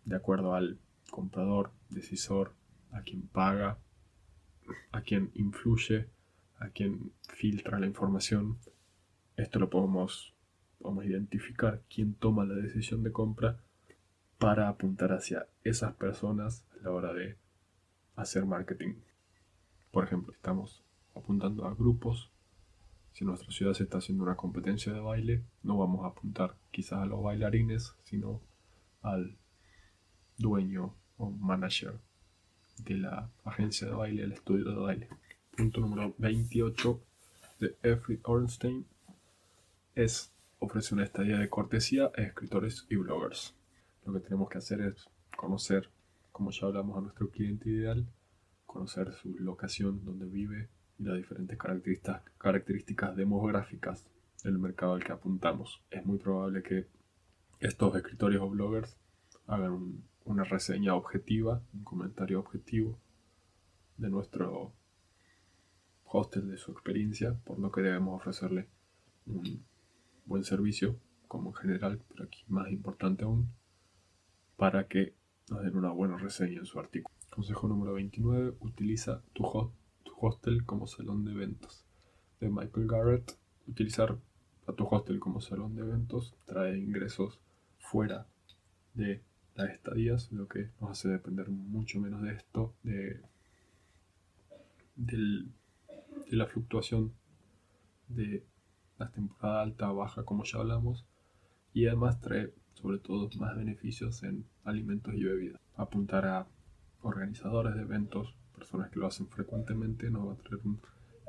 de 0.05 0.17
acuerdo 0.17 0.55
al 0.55 0.81
comprador, 1.09 1.71
decisor, 1.89 2.53
a 2.91 3.03
quien 3.03 3.29
paga, 3.29 3.79
a 4.91 5.03
quien 5.03 5.31
influye, 5.35 6.09
a 6.59 6.71
quien 6.71 7.13
filtra 7.29 7.79
la 7.79 7.87
información. 7.87 8.59
Esto 9.37 9.61
lo 9.61 9.71
podemos, 9.71 10.35
podemos 10.81 11.05
identificar 11.05 11.83
quién 11.89 12.15
toma 12.15 12.45
la 12.45 12.55
decisión 12.55 13.05
de 13.05 13.13
compra 13.13 13.61
para 14.39 14.69
apuntar 14.69 15.13
hacia 15.13 15.47
esas 15.63 15.95
personas 15.95 16.67
a 16.73 16.83
la 16.83 16.91
hora 16.91 17.13
de 17.13 17.37
hacer 18.17 18.47
marketing. 18.47 18.95
Por 19.93 20.05
ejemplo, 20.05 20.33
estamos 20.33 20.83
apuntando 21.15 21.67
a 21.67 21.75
grupos. 21.75 22.30
Si 23.21 23.27
nuestra 23.27 23.53
ciudad 23.53 23.75
se 23.75 23.83
está 23.83 23.99
haciendo 23.99 24.25
una 24.25 24.35
competencia 24.35 24.95
de 24.95 25.01
baile, 25.01 25.45
no 25.63 25.77
vamos 25.77 26.07
a 26.07 26.09
apuntar 26.09 26.57
quizás 26.71 27.01
a 27.01 27.05
los 27.05 27.23
bailarines, 27.23 27.95
sino 28.03 28.41
al 29.03 29.37
dueño 30.39 30.95
o 31.19 31.31
manager 31.31 31.99
de 32.79 32.95
la 32.95 33.31
agencia 33.45 33.87
de 33.87 33.93
baile, 33.93 34.23
el 34.23 34.33
estudio 34.33 34.71
de 34.71 34.75
baile. 34.75 35.09
Punto 35.55 35.83
número 35.83 36.15
28 36.17 36.99
de 37.59 37.77
Effie 37.83 38.21
Ornstein 38.23 38.87
es 39.95 40.33
ofrecer 40.59 40.95
una 40.95 41.05
estadía 41.05 41.37
de 41.37 41.51
cortesía 41.51 42.11
a 42.17 42.23
escritores 42.23 42.87
y 42.89 42.97
bloggers. 42.97 43.55
Lo 44.07 44.15
que 44.15 44.21
tenemos 44.21 44.49
que 44.49 44.57
hacer 44.57 44.81
es 44.81 45.11
conocer, 45.37 45.91
como 46.33 46.53
ya 46.53 46.69
hablamos, 46.69 46.97
a 46.97 47.03
nuestro 47.03 47.29
cliente 47.29 47.69
ideal 47.69 48.09
conocer 48.65 49.13
su 49.13 49.39
locación, 49.39 50.07
donde 50.07 50.25
vive 50.25 50.71
y 51.01 51.05
las 51.05 51.17
diferentes 51.17 51.57
características, 52.39 53.17
demográficas 53.17 54.05
del 54.45 54.59
mercado 54.59 54.93
al 54.95 55.03
que 55.03 55.13
apuntamos. 55.13 55.83
Es 55.91 56.05
muy 56.05 56.19
probable 56.19 56.63
que 56.63 56.87
estos 57.59 57.97
escritores 57.97 58.39
o 58.39 58.51
bloggers 58.51 58.97
hagan 59.47 60.05
una 60.25 60.45
reseña 60.45 60.95
objetiva, 60.95 61.63
un 61.73 61.85
comentario 61.85 62.39
objetivo 62.39 62.99
de 63.97 64.11
nuestro 64.11 64.75
hostel, 66.05 66.51
de 66.51 66.59
su 66.59 66.73
experiencia, 66.73 67.35
por 67.45 67.59
lo 67.59 67.73
que 67.73 67.81
debemos 67.81 68.21
ofrecerle 68.21 68.69
un 69.27 69.65
buen 70.27 70.45
servicio, 70.45 70.97
como 71.29 71.51
en 71.51 71.57
general, 71.57 72.03
pero 72.09 72.25
aquí 72.25 72.45
más 72.49 72.71
importante 72.71 73.25
aún, 73.25 73.49
para 74.57 74.87
que 74.87 75.15
nos 75.51 75.63
den 75.63 75.77
una 75.77 75.93
buena 75.93 76.19
reseña 76.19 76.59
en 76.59 76.67
su 76.67 76.79
artículo. 76.79 77.15
Consejo 77.31 77.69
número 77.69 77.95
29. 77.95 78.57
Utiliza 78.61 79.23
tu, 79.33 79.73
hostel 80.21 80.65
como 80.65 80.87
salón 80.87 81.25
de 81.25 81.33
eventos. 81.33 81.85
De 82.41 82.49
Michael 82.49 82.87
Garrett. 82.87 83.37
Utilizar 83.67 84.17
a 84.67 84.73
tu 84.73 84.87
hostel 84.87 85.19
como 85.19 85.41
salón 85.41 85.75
de 85.75 85.83
eventos 85.83 86.35
trae 86.47 86.79
ingresos 86.79 87.41
fuera 87.79 88.27
de 88.95 89.23
las 89.55 89.71
estadías, 89.71 90.31
lo 90.33 90.49
que 90.49 90.71
nos 90.81 90.91
hace 90.91 91.09
depender 91.09 91.49
mucho 91.49 92.01
menos 92.01 92.23
de 92.23 92.33
esto, 92.35 92.75
de, 92.83 93.21
de 94.97 95.47
la 96.31 96.47
fluctuación 96.47 97.13
de 98.09 98.45
la 98.99 99.11
temporada 99.11 99.63
alta 99.63 99.91
baja, 99.93 100.25
como 100.25 100.45
ya 100.45 100.59
hablamos, 100.59 101.05
y 101.73 101.87
además 101.87 102.21
trae 102.21 102.53
sobre 102.75 102.99
todo 102.99 103.29
más 103.39 103.57
beneficios 103.57 104.23
en 104.23 104.45
alimentos 104.65 105.15
y 105.15 105.25
bebidas. 105.25 105.61
Apuntar 105.77 106.27
a 106.27 106.47
organizadores 107.03 107.75
de 107.75 107.83
eventos, 107.83 108.35
personas 108.61 108.91
que 108.91 109.01
lo 109.01 109.07
hacen 109.07 109.27
frecuentemente, 109.27 110.11
nos 110.11 110.29
va 110.29 110.33
a 110.35 110.37
traer 110.37 110.61
un 110.65 110.79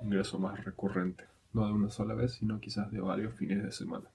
ingreso 0.04 0.38
más 0.38 0.64
recurrente. 0.64 1.24
No 1.54 1.66
de 1.66 1.74
una 1.74 1.90
sola 1.90 2.14
vez, 2.14 2.34
sino 2.34 2.60
quizás 2.60 2.92
de 2.92 3.00
varios 3.00 3.34
fines 3.36 3.64
de 3.64 3.72
semana. 3.72 4.10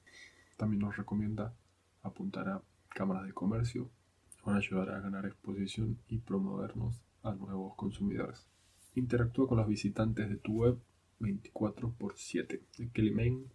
También 0.57 0.83
nos 0.83 0.97
recomienda 0.97 1.55
apuntar 2.03 2.49
a 2.49 2.63
cámaras 2.91 3.27
de 3.27 3.33
comercio, 3.33 3.91
que 4.37 4.43
van 4.45 4.57
a 4.57 4.59
ayudar 4.59 4.91
a 4.91 5.01
ganar 5.01 5.25
exposición 5.25 5.99
y 6.09 6.19
promovernos 6.19 7.03
a 7.23 7.33
nuevos 7.35 7.75
consumidores. 7.75 8.47
Interactúa 8.95 9.49
con 9.49 9.59
los 9.59 9.69
visitantes 9.69 10.29
de 10.29 10.37
tu 10.37 10.53
web 10.53 10.79
24 11.19 11.95
x 11.99 12.13
7 12.17 12.63
de 12.79 12.89
Kelly 12.91 13.11
Main, 13.13 13.47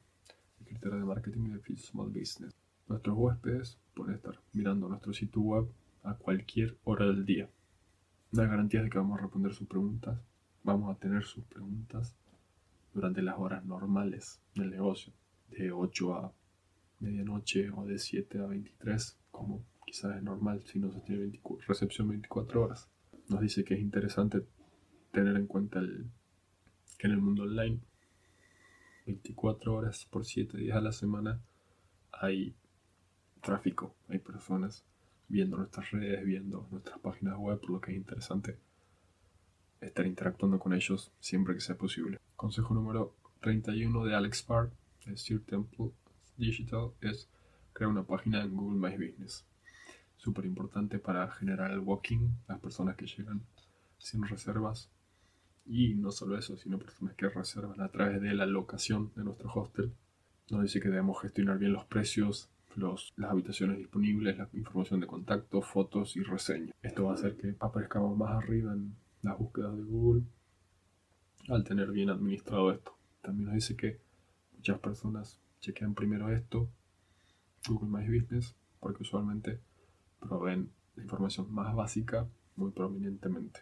secretaria 0.57 0.97
de 0.97 1.05
marketing 1.05 1.53
de 1.53 1.59
Fit 1.59 1.77
Small 1.77 2.09
Business. 2.09 2.55
Nuestros 2.87 3.15
huéspedes 3.15 3.77
pueden 3.93 4.15
estar 4.15 4.39
mirando 4.53 4.89
nuestro 4.89 5.13
sitio 5.13 5.41
web 5.41 5.67
a 6.03 6.15
cualquier 6.15 6.77
hora 6.83 7.05
del 7.05 7.25
día 7.25 7.47
da 8.31 8.45
garantía 8.45 8.81
de 8.81 8.89
que 8.89 8.97
vamos 8.97 9.19
a 9.19 9.23
responder 9.23 9.53
sus 9.53 9.67
preguntas, 9.67 10.19
vamos 10.63 10.95
a 10.95 10.99
tener 10.99 11.23
sus 11.23 11.43
preguntas 11.45 12.15
durante 12.93 13.21
las 13.21 13.37
horas 13.37 13.65
normales 13.65 14.39
del 14.55 14.71
negocio, 14.71 15.13
de 15.49 15.71
8 15.71 16.13
a 16.15 16.33
medianoche 16.99 17.69
o 17.71 17.85
de 17.85 17.99
7 17.99 18.39
a 18.39 18.45
23, 18.47 19.17
como 19.31 19.63
quizás 19.85 20.15
es 20.15 20.23
normal 20.23 20.63
si 20.65 20.79
no 20.79 20.91
se 20.91 21.01
tiene 21.01 21.39
recepción 21.67 22.07
24 22.07 22.63
horas. 22.63 22.89
Nos 23.27 23.41
dice 23.41 23.63
que 23.63 23.73
es 23.73 23.81
interesante 23.81 24.45
tener 25.11 25.35
en 25.35 25.47
cuenta 25.47 25.79
el, 25.79 26.09
que 26.97 27.07
en 27.07 27.13
el 27.13 27.21
mundo 27.21 27.43
online 27.43 27.79
24 29.05 29.73
horas 29.73 30.05
por 30.09 30.25
7 30.25 30.57
días 30.57 30.77
a 30.77 30.81
la 30.81 30.93
semana 30.93 31.41
hay 32.11 32.55
tráfico, 33.41 33.95
hay 34.07 34.19
personas 34.19 34.85
viendo 35.31 35.57
nuestras 35.57 35.89
redes, 35.91 36.25
viendo 36.25 36.67
nuestras 36.71 36.99
páginas 36.99 37.37
web, 37.37 37.59
por 37.59 37.71
lo 37.71 37.81
que 37.81 37.91
es 37.91 37.97
interesante 37.97 38.59
estar 39.79 40.05
interactuando 40.05 40.59
con 40.59 40.73
ellos 40.73 41.11
siempre 41.19 41.55
que 41.55 41.61
sea 41.61 41.77
posible. 41.77 42.19
Consejo 42.35 42.73
número 42.73 43.15
31 43.39 44.05
de 44.05 44.13
Alex 44.13 44.43
Parr 44.43 44.71
de 45.05 45.17
Sir 45.17 45.43
Temple 45.45 45.91
Digital 46.37 46.91
es 47.01 47.29
crear 47.73 47.89
una 47.89 48.03
página 48.03 48.43
en 48.43 48.55
Google 48.55 48.77
My 48.77 48.95
Business. 48.95 49.45
Súper 50.17 50.45
importante 50.45 50.99
para 50.99 51.31
generar 51.31 51.71
el 51.71 51.79
walking, 51.79 52.29
las 52.47 52.59
personas 52.59 52.95
que 52.95 53.07
llegan 53.07 53.41
sin 53.97 54.23
reservas. 54.23 54.91
Y 55.65 55.95
no 55.95 56.11
solo 56.11 56.37
eso, 56.37 56.57
sino 56.57 56.77
personas 56.77 57.15
que 57.15 57.29
reservan 57.29 57.79
a 57.81 57.89
través 57.89 58.21
de 58.21 58.33
la 58.33 58.45
locación 58.45 59.11
de 59.15 59.23
nuestro 59.23 59.51
hostel. 59.53 59.93
Nos 60.49 60.63
dice 60.63 60.81
que 60.81 60.89
debemos 60.89 61.21
gestionar 61.21 61.57
bien 61.57 61.73
los 61.73 61.85
precios, 61.85 62.49
los, 62.75 63.13
las 63.17 63.31
habitaciones 63.31 63.77
disponibles, 63.77 64.37
la 64.37 64.49
información 64.53 64.99
de 64.99 65.07
contacto, 65.07 65.61
fotos 65.61 66.15
y 66.15 66.23
reseñas. 66.23 66.75
Esto 66.81 67.05
va 67.05 67.11
a 67.11 67.15
hacer 67.15 67.37
que 67.37 67.55
aparezcamos 67.59 68.17
más 68.17 68.31
arriba 68.31 68.73
en 68.73 68.95
las 69.21 69.37
búsquedas 69.37 69.75
de 69.75 69.83
Google 69.83 70.23
al 71.49 71.63
tener 71.63 71.91
bien 71.91 72.09
administrado 72.09 72.71
esto. 72.71 72.95
También 73.21 73.45
nos 73.45 73.55
dice 73.55 73.75
que 73.75 73.99
muchas 74.53 74.79
personas 74.79 75.39
chequean 75.59 75.93
primero 75.93 76.29
esto, 76.31 76.69
Google 77.67 77.89
My 77.89 78.05
Business, 78.07 78.55
porque 78.79 79.03
usualmente 79.03 79.59
proveen 80.19 80.71
la 80.95 81.03
información 81.03 81.51
más 81.53 81.75
básica 81.75 82.27
muy 82.55 82.71
prominentemente. 82.71 83.61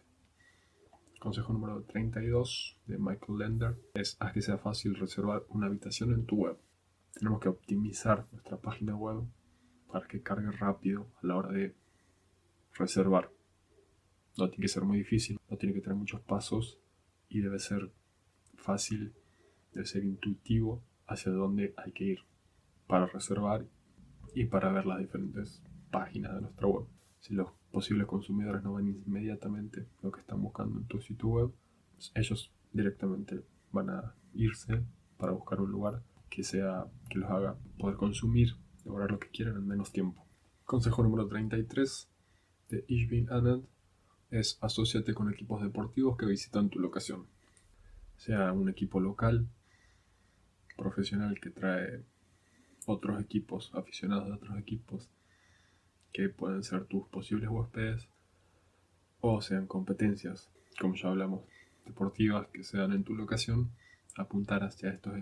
Consejo 1.19 1.51
número 1.51 1.83
32 1.83 2.77
de 2.87 2.97
Michael 2.97 3.39
Lender 3.39 3.77
es 3.93 4.15
haz 4.21 4.31
que 4.31 4.41
sea 4.41 4.57
fácil 4.57 4.95
reservar 4.95 5.43
una 5.49 5.67
habitación 5.67 6.13
en 6.13 6.25
tu 6.25 6.37
web. 6.37 6.57
Tenemos 7.13 7.39
que 7.39 7.49
optimizar 7.49 8.27
nuestra 8.31 8.57
página 8.57 8.95
web 8.95 9.23
para 9.91 10.07
que 10.07 10.21
cargue 10.21 10.51
rápido 10.51 11.07
a 11.21 11.27
la 11.27 11.35
hora 11.35 11.51
de 11.51 11.75
reservar. 12.73 13.31
No 14.37 14.49
tiene 14.49 14.61
que 14.61 14.67
ser 14.67 14.83
muy 14.83 14.99
difícil, 14.99 15.39
no 15.49 15.57
tiene 15.57 15.73
que 15.73 15.81
tener 15.81 15.97
muchos 15.97 16.21
pasos 16.21 16.79
y 17.27 17.41
debe 17.41 17.59
ser 17.59 17.91
fácil, 18.55 19.13
debe 19.73 19.85
ser 19.85 20.03
intuitivo 20.03 20.83
hacia 21.07 21.31
dónde 21.31 21.73
hay 21.77 21.91
que 21.91 22.03
ir 22.05 22.19
para 22.87 23.07
reservar 23.07 23.65
y 24.33 24.45
para 24.45 24.71
ver 24.71 24.85
las 24.85 24.99
diferentes 24.99 25.61
páginas 25.91 26.35
de 26.35 26.41
nuestra 26.41 26.67
web. 26.67 26.85
Si 27.19 27.33
los 27.33 27.51
posibles 27.71 28.07
consumidores 28.07 28.63
no 28.63 28.75
ven 28.75 29.03
inmediatamente 29.05 29.87
lo 30.01 30.11
que 30.11 30.21
están 30.21 30.41
buscando 30.41 30.79
en 30.79 30.85
tu 30.85 30.99
sitio 31.01 31.27
web, 31.29 31.51
ellos 32.15 32.53
directamente 32.71 33.43
van 33.71 33.89
a 33.89 34.15
irse 34.33 34.83
para 35.17 35.33
buscar 35.33 35.59
un 35.59 35.71
lugar 35.71 36.01
que 36.29 36.43
sea 36.43 36.85
que 37.09 37.19
los 37.19 37.29
haga 37.29 37.57
poder 37.77 37.97
consumir, 37.97 38.55
lograr 38.85 39.11
lo 39.11 39.19
que 39.19 39.29
quieren 39.29 39.55
en 39.55 39.67
menos 39.67 39.91
tiempo. 39.91 40.25
Consejo 40.65 41.03
número 41.03 41.27
33 41.27 42.09
de 42.69 42.85
Ishbin 42.87 43.31
Anand 43.31 43.65
es 44.29 44.57
asociate 44.61 45.13
con 45.13 45.31
equipos 45.31 45.61
deportivos 45.61 46.17
que 46.17 46.25
visitan 46.25 46.69
tu 46.69 46.79
locación. 46.79 47.25
Sea 48.17 48.53
un 48.53 48.69
equipo 48.69 48.99
local, 48.99 49.47
profesional 50.77 51.39
que 51.39 51.49
trae 51.49 52.03
otros 52.85 53.21
equipos, 53.21 53.71
aficionados 53.73 54.27
de 54.27 54.33
otros 54.33 54.57
equipos, 54.57 55.09
que 56.11 56.29
pueden 56.29 56.63
ser 56.63 56.85
tus 56.85 57.07
posibles 57.07 57.49
huéspedes, 57.49 58.07
o 59.21 59.41
sean 59.41 59.67
competencias, 59.67 60.49
como 60.79 60.95
ya 60.95 61.09
hablamos, 61.09 61.43
deportivas 61.85 62.47
que 62.47 62.63
se 62.63 62.77
dan 62.77 62.93
en 62.93 63.03
tu 63.03 63.15
locación, 63.15 63.71
apuntar 64.15 64.63
hacia 64.63 64.91
estos, 64.91 65.13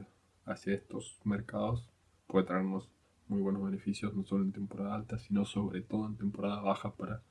hacia 0.47 0.73
estos 0.73 1.19
mercados 1.23 1.89
puede 2.25 2.45
traernos 2.45 2.89
muy 3.27 3.41
buenos 3.41 3.63
beneficios, 3.63 4.13
no 4.15 4.23
solo 4.23 4.43
en 4.43 4.53
temporada 4.53 4.95
alta, 4.95 5.19
sino 5.19 5.45
sobre 5.45 5.81
todo 5.81 6.07
en 6.07 6.17
temporada 6.17 6.61
baja 6.61 6.95
para 6.95 7.21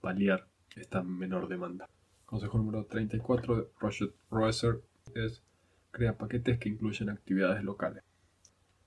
paliar 0.00 0.46
esta 0.76 1.02
menor 1.02 1.48
demanda. 1.48 1.88
Consejo 2.24 2.58
número 2.58 2.86
34 2.86 3.56
de 3.56 3.68
Roger 3.80 4.14
Roeser 4.30 4.80
es 5.14 5.42
crea 5.90 6.16
paquetes 6.16 6.58
que 6.58 6.68
incluyen 6.68 7.10
actividades 7.10 7.64
locales. 7.64 8.04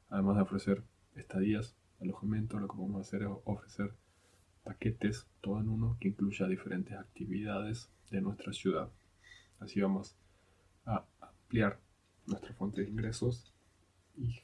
Además 0.10 0.38
de 0.38 0.42
ofrecer 0.44 0.84
estadías, 1.16 1.76
alojamiento, 2.00 2.60
lo 2.60 2.68
que 2.68 2.78
podemos 2.78 3.06
hacer 3.06 3.24
es 3.24 3.30
ofrecer 3.44 3.94
paquetes 4.64 5.28
todo 5.42 5.60
en 5.60 5.68
uno 5.68 5.98
que 6.00 6.08
incluya 6.08 6.48
diferentes 6.48 6.98
actividades 6.98 7.90
de 8.10 8.22
nuestra 8.22 8.54
ciudad. 8.54 8.90
Así 9.60 9.82
vamos 9.82 10.16
a 10.86 11.06
ampliar 11.20 11.80
nuestra 12.26 12.54
fuente 12.54 12.82
de 12.82 12.90
ingresos 12.90 13.53
y 14.16 14.40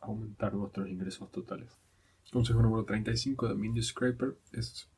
aumentar 0.00 0.54
nuestros 0.54 0.88
ingresos 0.88 1.30
totales. 1.30 1.78
Consejo 2.32 2.62
número 2.62 2.84
35 2.84 3.48
de 3.48 3.54
Mindy 3.54 3.82
Scraper 3.82 4.38
es 4.52 4.88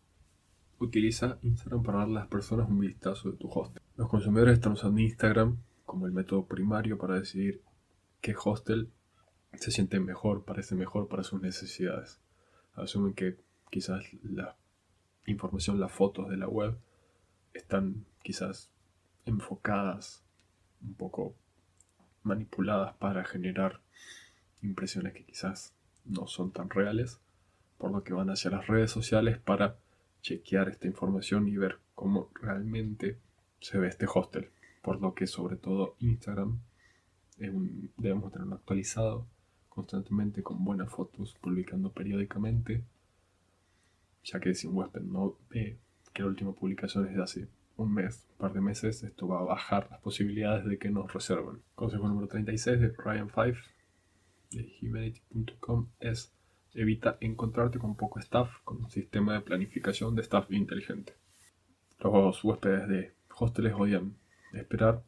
utiliza 0.78 1.38
Instagram 1.42 1.82
para 1.82 1.98
darle 1.98 2.18
a 2.18 2.20
las 2.20 2.28
personas 2.28 2.68
un 2.68 2.78
vistazo 2.78 3.30
de 3.30 3.36
tu 3.36 3.48
hostel. 3.50 3.82
Los 3.96 4.08
consumidores 4.08 4.54
están 4.54 4.72
usando 4.72 5.00
Instagram 5.00 5.58
como 5.84 6.06
el 6.06 6.12
método 6.12 6.46
primario 6.46 6.96
para 6.96 7.18
decidir 7.18 7.60
qué 8.20 8.34
hostel 8.42 8.90
se 9.54 9.70
siente 9.70 9.98
mejor, 10.00 10.44
parece 10.44 10.74
mejor 10.74 11.08
para 11.08 11.24
sus 11.24 11.40
necesidades. 11.40 12.20
Asumen 12.74 13.14
que 13.14 13.36
quizás 13.70 14.04
la 14.22 14.56
información, 15.26 15.80
las 15.80 15.92
fotos 15.92 16.28
de 16.28 16.36
la 16.36 16.48
web 16.48 16.76
están 17.52 18.04
quizás 18.22 18.70
enfocadas, 19.26 20.24
un 20.82 20.94
poco 20.94 21.34
manipuladas 22.24 22.94
para 22.96 23.24
generar 23.24 23.80
impresiones 24.62 25.12
que 25.12 25.24
quizás 25.24 25.72
no 26.04 26.26
son 26.26 26.50
tan 26.50 26.70
reales, 26.70 27.20
por 27.78 27.92
lo 27.92 28.02
que 28.02 28.12
van 28.12 28.30
hacia 28.30 28.50
las 28.50 28.66
redes 28.66 28.90
sociales 28.90 29.38
para 29.38 29.76
chequear 30.22 30.68
esta 30.68 30.86
información 30.86 31.48
y 31.48 31.56
ver 31.56 31.78
cómo 31.94 32.30
realmente 32.34 33.18
se 33.60 33.78
ve 33.78 33.88
este 33.88 34.06
hostel. 34.12 34.50
Por 34.82 35.00
lo 35.00 35.14
que 35.14 35.26
sobre 35.26 35.56
todo 35.56 35.96
Instagram 36.00 36.60
debemos 37.36 38.32
tenerlo 38.32 38.56
actualizado 38.56 39.26
constantemente 39.68 40.42
con 40.42 40.64
buenas 40.64 40.90
fotos, 40.90 41.36
publicando 41.40 41.90
periódicamente, 41.92 42.84
ya 44.22 44.40
que 44.40 44.54
si 44.54 44.66
un 44.66 44.76
huésped 44.76 45.02
no 45.02 45.36
ve 45.50 45.78
que 46.12 46.22
la 46.22 46.28
última 46.28 46.52
publicación 46.52 47.06
es 47.08 47.16
de 47.16 47.22
hace 47.22 47.48
un 47.76 47.92
mes, 47.92 48.26
un 48.30 48.36
par 48.38 48.52
de 48.52 48.60
meses, 48.60 49.02
esto 49.02 49.26
va 49.26 49.40
a 49.40 49.44
bajar 49.44 49.88
las 49.90 50.00
posibilidades 50.00 50.64
de 50.64 50.78
que 50.78 50.90
nos 50.90 51.12
reserven. 51.12 51.62
Consejo 51.74 52.08
número 52.08 52.28
36 52.28 52.80
de 52.80 52.88
Ryan 52.96 53.28
5 53.28 53.58
de 54.52 54.72
humanity.com 54.80 55.88
es 56.00 56.32
evita 56.74 57.16
encontrarte 57.20 57.78
con 57.78 57.96
poco 57.96 58.18
staff 58.18 58.50
con 58.64 58.78
un 58.78 58.90
sistema 58.90 59.34
de 59.34 59.40
planificación 59.40 60.14
de 60.14 60.22
staff 60.22 60.50
inteligente. 60.50 61.14
Los 62.00 62.42
huéspedes 62.44 62.88
de 62.88 63.14
hosteles 63.36 63.74
odian 63.74 64.14
esperar, 64.52 65.02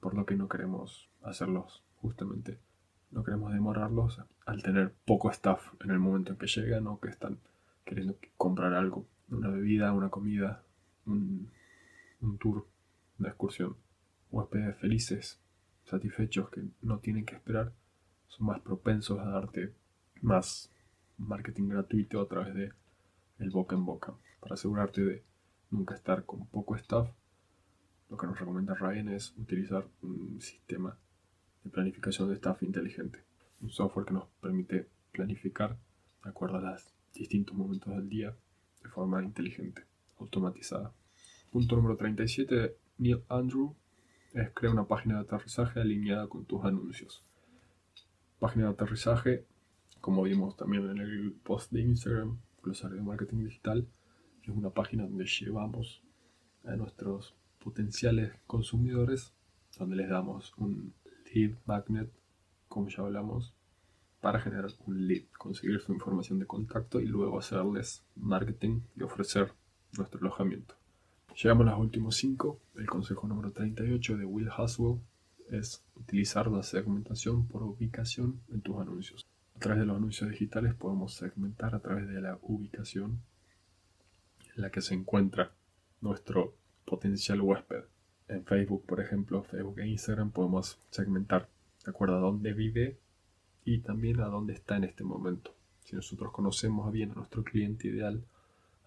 por 0.00 0.14
lo 0.14 0.26
que 0.26 0.36
no 0.36 0.48
queremos 0.48 1.08
hacerlos 1.22 1.82
justamente. 1.96 2.58
No 3.10 3.22
queremos 3.24 3.52
demorarlos 3.52 4.20
al 4.46 4.62
tener 4.62 4.92
poco 5.04 5.30
staff 5.30 5.72
en 5.82 5.90
el 5.90 5.98
momento 5.98 6.32
en 6.32 6.38
que 6.38 6.46
llegan 6.46 6.86
o 6.86 7.00
que 7.00 7.08
están 7.08 7.38
queriendo 7.84 8.16
comprar 8.36 8.74
algo, 8.74 9.06
una 9.30 9.48
bebida, 9.48 9.92
una 9.92 10.08
comida, 10.08 10.62
un, 11.06 11.50
un 12.22 12.38
tour, 12.38 12.66
una 13.18 13.28
excursión. 13.28 13.76
Huéspedes 14.30 14.78
felices, 14.78 15.40
satisfechos, 15.84 16.48
que 16.50 16.62
no 16.80 16.98
tienen 17.00 17.26
que 17.26 17.34
esperar, 17.34 17.72
son 18.28 18.46
más 18.46 18.60
propensos 18.60 19.18
a 19.18 19.24
darte 19.24 19.74
más 20.22 20.70
marketing 21.18 21.68
gratuito 21.68 22.20
a 22.20 22.28
través 22.28 22.54
de 22.54 22.72
el 23.38 23.50
boca 23.50 23.76
en 23.76 23.84
boca. 23.84 24.14
Para 24.40 24.54
asegurarte 24.54 25.02
de 25.02 25.22
nunca 25.70 25.94
estar 25.94 26.24
con 26.24 26.46
poco 26.46 26.76
staff, 26.76 27.10
lo 28.08 28.16
que 28.16 28.26
nos 28.26 28.38
recomienda 28.38 28.74
Ryan 28.74 29.08
es 29.10 29.34
utilizar 29.36 29.86
un 30.02 30.40
sistema 30.40 30.96
de 31.64 31.70
planificación 31.70 32.28
de 32.28 32.34
staff 32.34 32.62
inteligente. 32.62 33.24
Un 33.60 33.70
software 33.70 34.06
que 34.06 34.14
nos 34.14 34.28
permite 34.40 34.88
planificar 35.12 35.78
de 36.24 36.30
acuerdo 36.30 36.58
a 36.58 36.60
los 36.60 36.92
distintos 37.14 37.56
momentos 37.56 37.94
del 37.94 38.08
día 38.08 38.34
de 38.82 38.88
forma 38.88 39.22
inteligente, 39.22 39.82
automatizada. 40.18 40.92
Punto 41.52 41.76
número 41.76 41.98
37 41.98 42.54
de 42.54 42.76
Neil 42.96 43.22
Andrew 43.28 43.76
es 44.32 44.48
crear 44.54 44.72
una 44.72 44.88
página 44.88 45.16
de 45.16 45.20
aterrizaje 45.20 45.80
alineada 45.80 46.26
con 46.26 46.46
tus 46.46 46.64
anuncios. 46.64 47.22
Página 48.38 48.64
de 48.64 48.70
aterrizaje 48.70 49.44
como 50.00 50.22
vimos 50.22 50.56
también 50.56 50.88
en 50.88 50.96
el 50.96 51.32
post 51.44 51.70
de 51.70 51.82
Instagram, 51.82 52.40
Glosario 52.62 52.96
de 52.96 53.02
Marketing 53.02 53.44
Digital, 53.44 53.86
es 54.42 54.48
una 54.48 54.70
página 54.70 55.02
donde 55.02 55.26
llevamos 55.26 56.02
a 56.64 56.74
nuestros 56.74 57.34
potenciales 57.62 58.32
consumidores, 58.46 59.34
donde 59.78 59.96
les 59.96 60.08
damos 60.08 60.54
un 60.56 60.94
lead 61.34 61.52
magnet, 61.66 62.10
como 62.66 62.88
ya 62.88 63.02
hablamos, 63.02 63.54
para 64.22 64.40
generar 64.40 64.70
un 64.86 65.06
lead, 65.06 65.24
conseguir 65.36 65.80
su 65.80 65.92
información 65.92 66.38
de 66.38 66.46
contacto 66.46 66.98
y 66.98 67.06
luego 67.08 67.38
hacerles 67.38 68.06
marketing 68.16 68.80
y 68.96 69.02
ofrecer 69.02 69.52
nuestro 69.98 70.18
alojamiento. 70.18 70.81
Llegamos 71.34 71.66
a 71.66 71.70
los 71.70 71.80
últimos 71.80 72.16
5. 72.16 72.60
El 72.76 72.86
consejo 72.86 73.26
número 73.26 73.52
38 73.52 74.18
de 74.18 74.24
Will 74.26 74.50
Haswell 74.54 75.00
es 75.50 75.82
utilizar 75.96 76.46
la 76.48 76.62
segmentación 76.62 77.46
por 77.46 77.62
ubicación 77.62 78.40
en 78.52 78.60
tus 78.60 78.78
anuncios. 78.78 79.26
A 79.56 79.58
través 79.58 79.80
de 79.80 79.86
los 79.86 79.96
anuncios 79.96 80.30
digitales 80.30 80.74
podemos 80.74 81.14
segmentar 81.14 81.74
a 81.74 81.80
través 81.80 82.06
de 82.06 82.20
la 82.20 82.38
ubicación 82.42 83.22
en 84.54 84.62
la 84.62 84.70
que 84.70 84.82
se 84.82 84.94
encuentra 84.94 85.52
nuestro 86.02 86.54
potencial 86.84 87.40
huésped. 87.40 87.84
En 88.28 88.44
Facebook, 88.44 88.84
por 88.84 89.00
ejemplo, 89.00 89.42
Facebook 89.42 89.80
e 89.80 89.88
Instagram 89.88 90.32
podemos 90.32 90.78
segmentar 90.90 91.48
de 91.84 91.90
acuerdo 91.90 92.16
a 92.16 92.20
dónde 92.20 92.52
vive 92.52 92.98
y 93.64 93.78
también 93.78 94.20
a 94.20 94.26
dónde 94.26 94.52
está 94.52 94.76
en 94.76 94.84
este 94.84 95.02
momento. 95.02 95.54
Si 95.80 95.96
nosotros 95.96 96.30
conocemos 96.30 96.92
bien 96.92 97.10
a 97.12 97.14
nuestro 97.14 97.42
cliente 97.42 97.88
ideal, 97.88 98.22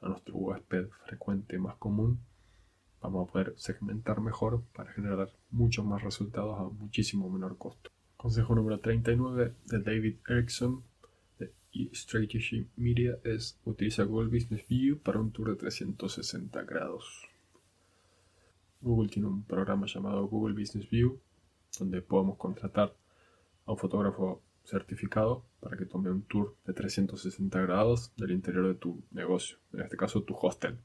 a 0.02 0.10
nuestro 0.10 0.36
huésped 0.36 0.90
frecuente 1.06 1.58
más 1.58 1.76
común, 1.78 2.20
vamos 3.06 3.30
a 3.30 3.32
poder 3.32 3.54
segmentar 3.58 4.20
mejor 4.22 4.64
para 4.76 4.92
generar 4.92 5.30
muchos 5.52 5.86
más 5.86 6.02
resultados 6.04 6.60
a 6.60 6.64
muchísimo 6.64 7.30
menor 7.30 7.58
costo. 7.58 7.92
Consejo 8.18 8.56
número 8.56 8.80
39 8.80 9.54
de 9.66 9.80
David 9.80 10.16
Erickson 10.28 10.84
de 11.40 11.52
Strategy 11.94 12.68
Media 12.76 13.18
es 13.24 13.60
utiliza 13.66 14.04
Google 14.04 14.30
Business 14.30 14.68
View 14.68 14.98
para 15.00 15.20
un 15.20 15.32
tour 15.32 15.50
de 15.50 15.56
360 15.56 16.64
grados. 16.64 17.28
Google 18.82 19.10
tiene 19.10 19.28
un 19.28 19.44
programa 19.44 19.86
llamado 19.88 20.28
Google 20.28 20.60
Business 20.60 20.90
View 20.90 21.20
donde 21.78 22.02
podemos 22.02 22.38
contratar 22.38 22.96
a 23.66 23.72
un 23.72 23.78
fotógrafo 23.78 24.42
certificado 24.64 25.46
para 25.60 25.78
que 25.78 25.86
tome 25.86 26.10
un 26.10 26.24
tour 26.24 26.56
de 26.66 26.74
360 26.74 27.62
grados 27.62 28.12
del 28.16 28.32
interior 28.32 28.68
de 28.68 28.76
tu 28.76 29.04
negocio, 29.12 29.58
en 29.74 29.82
este 29.82 29.98
caso 29.98 30.24
tu 30.24 30.36
hostel. 30.36 30.80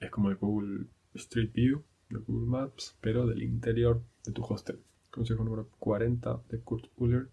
Es 0.00 0.10
como 0.10 0.30
el 0.30 0.36
Google 0.36 0.86
Street 1.14 1.52
View 1.52 1.84
de 2.08 2.18
Google 2.18 2.48
Maps, 2.48 2.96
pero 3.00 3.26
del 3.26 3.42
interior 3.42 4.02
de 4.24 4.32
tu 4.32 4.42
hostel. 4.44 4.82
Consejo 5.10 5.44
número 5.44 5.68
40 5.78 6.42
de 6.48 6.60
Kurt 6.60 6.86
Uller 6.96 7.28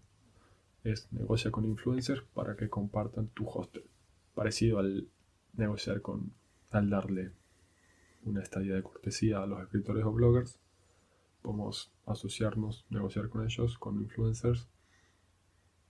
es 0.84 1.12
negocia 1.12 1.50
con 1.50 1.64
influencers 1.64 2.22
para 2.34 2.56
que 2.56 2.68
compartan 2.68 3.28
tu 3.28 3.48
hostel. 3.48 3.84
Parecido 4.34 4.78
al 4.78 5.08
negociar 5.54 6.00
con, 6.00 6.32
al 6.70 6.90
darle 6.90 7.32
una 8.22 8.42
estadía 8.42 8.74
de 8.74 8.82
cortesía 8.82 9.42
a 9.42 9.46
los 9.46 9.62
escritores 9.62 10.04
o 10.04 10.12
bloggers, 10.12 10.60
podemos 11.42 11.92
asociarnos, 12.06 12.84
negociar 12.90 13.28
con 13.28 13.44
ellos, 13.44 13.78
con 13.78 14.00
influencers, 14.00 14.68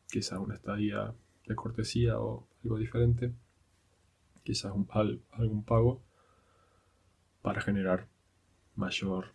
quizás 0.09 0.39
una 0.39 0.55
estadía 0.55 1.15
de 1.47 1.55
cortesía 1.55 2.21
o 2.21 2.49
algo 2.63 2.79
diferente, 2.79 3.35
quizás 4.45 4.73
un, 4.73 4.89
algún 5.33 5.65
pago 5.65 6.03
para 7.43 7.61
generar 7.61 8.07
mayor 8.77 9.33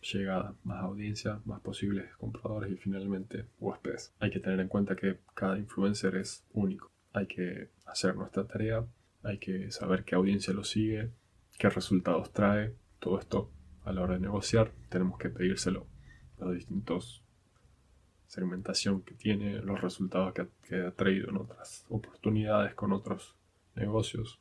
llegada, 0.00 0.54
más 0.64 0.82
audiencia, 0.82 1.40
más 1.44 1.60
posibles 1.60 2.14
compradores 2.16 2.70
y 2.70 2.76
finalmente 2.76 3.46
huéspedes. 3.58 4.12
Hay 4.20 4.30
que 4.30 4.40
tener 4.40 4.60
en 4.60 4.68
cuenta 4.68 4.96
que 4.96 5.18
cada 5.34 5.58
influencer 5.58 6.16
es 6.16 6.44
único. 6.52 6.90
Hay 7.12 7.26
que 7.26 7.70
hacer 7.86 8.16
nuestra 8.16 8.44
tarea, 8.44 8.84
hay 9.22 9.38
que 9.38 9.70
saber 9.70 10.04
qué 10.04 10.14
audiencia 10.14 10.52
lo 10.52 10.64
sigue, 10.64 11.10
qué 11.58 11.70
resultados 11.70 12.32
trae. 12.32 12.74
Todo 12.98 13.18
esto 13.18 13.50
a 13.84 13.92
la 13.92 14.02
hora 14.02 14.14
de 14.14 14.20
negociar 14.20 14.72
tenemos 14.88 15.18
que 15.18 15.30
pedírselo 15.30 15.86
a 16.40 16.46
los 16.46 16.54
distintos 16.54 17.22
segmentación 18.26 19.02
que 19.02 19.14
tiene, 19.14 19.60
los 19.60 19.80
resultados 19.80 20.34
que 20.34 20.48
que 20.66 20.86
ha 20.86 20.90
traído 20.90 21.30
en 21.30 21.36
otras 21.36 21.86
oportunidades 21.88 22.74
con 22.74 22.92
otros 22.92 23.36
negocios 23.76 24.40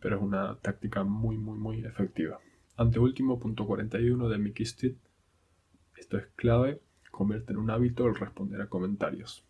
pero 0.00 0.16
es 0.16 0.22
una 0.22 0.56
táctica 0.56 1.04
muy, 1.04 1.36
muy, 1.36 1.58
muy 1.58 1.84
efectiva. 1.84 2.40
Anteúltimo, 2.76 3.38
punto 3.38 3.66
41 3.66 4.28
de 4.28 4.38
Mickey 4.38 4.64
Street. 4.64 4.96
Esto 5.96 6.16
es 6.16 6.26
clave, 6.36 6.80
convierte 7.10 7.52
en 7.52 7.58
un 7.58 7.70
hábito 7.70 8.06
el 8.06 8.14
responder 8.14 8.60
a 8.62 8.68
comentarios. 8.68 9.44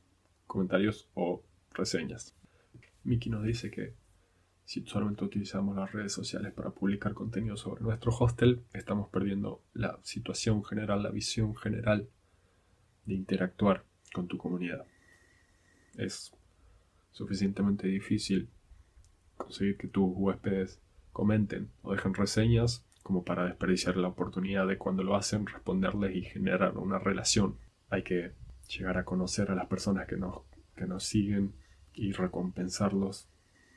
Comentarios 0.47 1.09
o 1.15 1.43
reseñas. 1.73 2.35
Mickey 3.05 3.31
nos 3.31 3.45
dice 3.45 3.71
que 3.71 3.95
si 4.65 4.85
solamente 4.87 5.25
utilizamos 5.25 5.77
las 5.77 5.91
redes 5.93 6.13
sociales 6.13 6.53
para 6.53 6.71
publicar 6.71 7.15
contenido 7.15 7.57
sobre 7.57 7.83
nuestro 7.83 8.13
hostel, 8.13 8.63
estamos 8.73 9.09
perdiendo 9.09 9.63
la 9.75 9.99
situación 10.03 10.65
general, 10.65 11.03
la 11.03 11.11
visión 11.11 11.57
general 11.57 12.09
de 13.07 13.15
interactuar 13.15 13.85
con 14.13 14.29
tu 14.29 14.39
comunidad. 14.39 14.85
Es 15.97 16.33
suficientemente 17.11 17.89
difícil 17.89 18.49
conseguir 19.45 19.77
que 19.77 19.89
tus 19.89 20.11
huéspedes 20.15 20.81
comenten 21.13 21.71
o 21.83 21.93
dejen 21.93 22.15
reseñas 22.15 22.85
como 23.03 23.25
para 23.25 23.45
desperdiciar 23.45 23.97
la 23.97 24.09
oportunidad 24.09 24.67
de 24.67 24.79
cuando 24.79 25.03
lo 25.03 25.17
hacen 25.17 25.47
responderles 25.47 26.15
y 26.15 26.23
generar 26.23 26.77
una 26.77 26.99
relación. 26.99 27.57
Hay 27.89 28.03
que 28.03 28.33
llegar 28.69 28.99
a 28.99 29.05
conocer 29.05 29.51
a 29.51 29.55
las 29.55 29.67
personas 29.67 30.07
que 30.07 30.17
nos, 30.17 30.43
que 30.77 30.87
nos 30.87 31.05
siguen 31.05 31.53
y 31.93 32.13
recompensarlos 32.13 33.29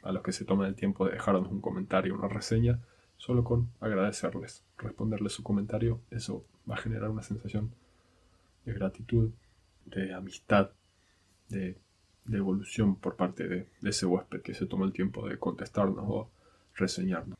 a 0.03 0.11
los 0.11 0.21
que 0.21 0.33
se 0.33 0.45
toman 0.45 0.67
el 0.67 0.75
tiempo 0.75 1.05
de 1.05 1.13
dejarnos 1.13 1.49
un 1.49 1.61
comentario, 1.61 2.13
una 2.13 2.27
reseña, 2.27 2.79
solo 3.17 3.43
con 3.43 3.69
agradecerles, 3.79 4.63
responderles 4.77 5.33
su 5.33 5.43
comentario, 5.43 6.01
eso 6.11 6.45
va 6.69 6.75
a 6.75 6.79
generar 6.79 7.09
una 7.09 7.23
sensación 7.23 7.73
de 8.65 8.73
gratitud, 8.73 9.31
de 9.85 10.13
amistad, 10.13 10.71
de 11.49 11.77
de 12.25 12.37
evolución 12.37 12.95
por 12.95 13.15
parte 13.15 13.47
de, 13.47 13.67
ese 13.83 14.05
huésped 14.05 14.41
que 14.41 14.53
se 14.53 14.65
toma 14.65 14.85
el 14.85 14.93
tiempo 14.93 15.27
de 15.27 15.37
contestarnos 15.37 16.05
o 16.07 16.29
reseñarnos. 16.75 17.37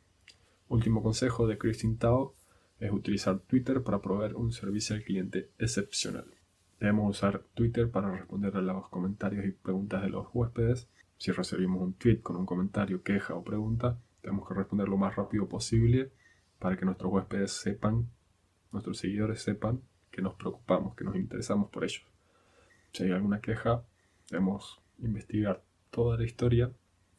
Último 0.68 1.02
consejo 1.02 1.48
de 1.48 1.58
Christine 1.58 1.98
Tao 1.98 2.34
es 2.80 2.92
utilizar 2.92 3.40
Twitter 3.40 3.82
para 3.82 4.02
proveer 4.02 4.36
un 4.36 4.52
servicio 4.52 4.96
al 4.96 5.04
cliente 5.04 5.50
excepcional. 5.58 6.26
Debemos 6.80 7.18
usar 7.18 7.44
Twitter 7.54 7.90
para 7.90 8.12
responder 8.12 8.58
a 8.58 8.62
los 8.62 8.90
comentarios 8.90 9.46
y 9.46 9.52
preguntas 9.52 10.02
de 10.02 10.10
los 10.10 10.28
huéspedes. 10.34 10.90
Si 11.18 11.32
recibimos 11.32 11.82
un 11.82 11.94
tweet 11.94 12.22
con 12.22 12.36
un 12.36 12.46
comentario, 12.46 13.04
queja 13.04 13.36
o 13.36 13.44
pregunta, 13.44 13.98
tenemos 14.22 14.48
que 14.48 14.54
responder 14.54 14.90
lo 14.90 14.98
más 14.98 15.16
rápido 15.16 15.48
posible 15.48 16.12
para 16.60 16.76
que 16.76 16.86
nuestros 16.86 17.12
huéspedes 17.12 17.52
sepan, 17.52 18.10
nuestros 18.72 18.98
seguidores 18.98 19.42
sepan 19.42 19.82
que 20.12 20.22
nos 20.22 20.36
preocupamos, 20.36 20.96
que 20.96 21.04
nos 21.04 21.16
interesamos 21.16 21.70
por 21.70 21.84
ellos. 21.84 22.04
Si 22.92 23.04
hay 23.04 23.12
alguna 23.12 23.42
queja, 23.42 23.84
Debemos 24.34 24.82
investigar 24.98 25.62
toda 25.92 26.18
la 26.18 26.24
historia, 26.24 26.72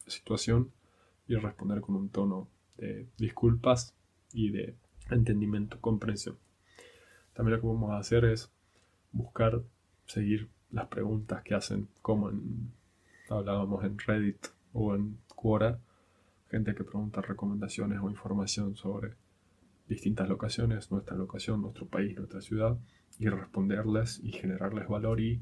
la 0.05 0.11
situación 0.11 0.73
y 1.29 1.35
responder 1.35 1.79
con 1.79 1.95
un 1.95 2.09
tono 2.09 2.49
de 2.75 3.07
disculpas 3.17 3.95
y 4.33 4.49
de 4.49 4.75
entendimiento, 5.09 5.79
comprensión. 5.79 6.37
También 7.33 7.55
lo 7.55 7.61
que 7.61 7.85
a 7.93 7.99
hacer 7.99 8.25
es 8.25 8.51
buscar 9.13 9.63
seguir 10.05 10.49
las 10.71 10.87
preguntas 10.87 11.41
que 11.43 11.55
hacen, 11.55 11.87
como 12.01 12.33
hablábamos 13.29 13.85
en 13.85 13.97
Reddit 13.97 14.47
o 14.73 14.93
en 14.93 15.17
Quora, 15.35 15.79
gente 16.51 16.75
que 16.75 16.83
pregunta 16.83 17.21
recomendaciones 17.21 17.97
o 18.01 18.09
información 18.09 18.75
sobre 18.75 19.13
distintas 19.87 20.27
locaciones, 20.27 20.91
nuestra 20.91 21.15
locación, 21.15 21.61
nuestro 21.61 21.85
país, 21.85 22.17
nuestra 22.17 22.41
ciudad, 22.41 22.77
y 23.17 23.29
responderles 23.29 24.19
y 24.21 24.33
generarles 24.33 24.89
valor 24.89 25.21
y 25.21 25.39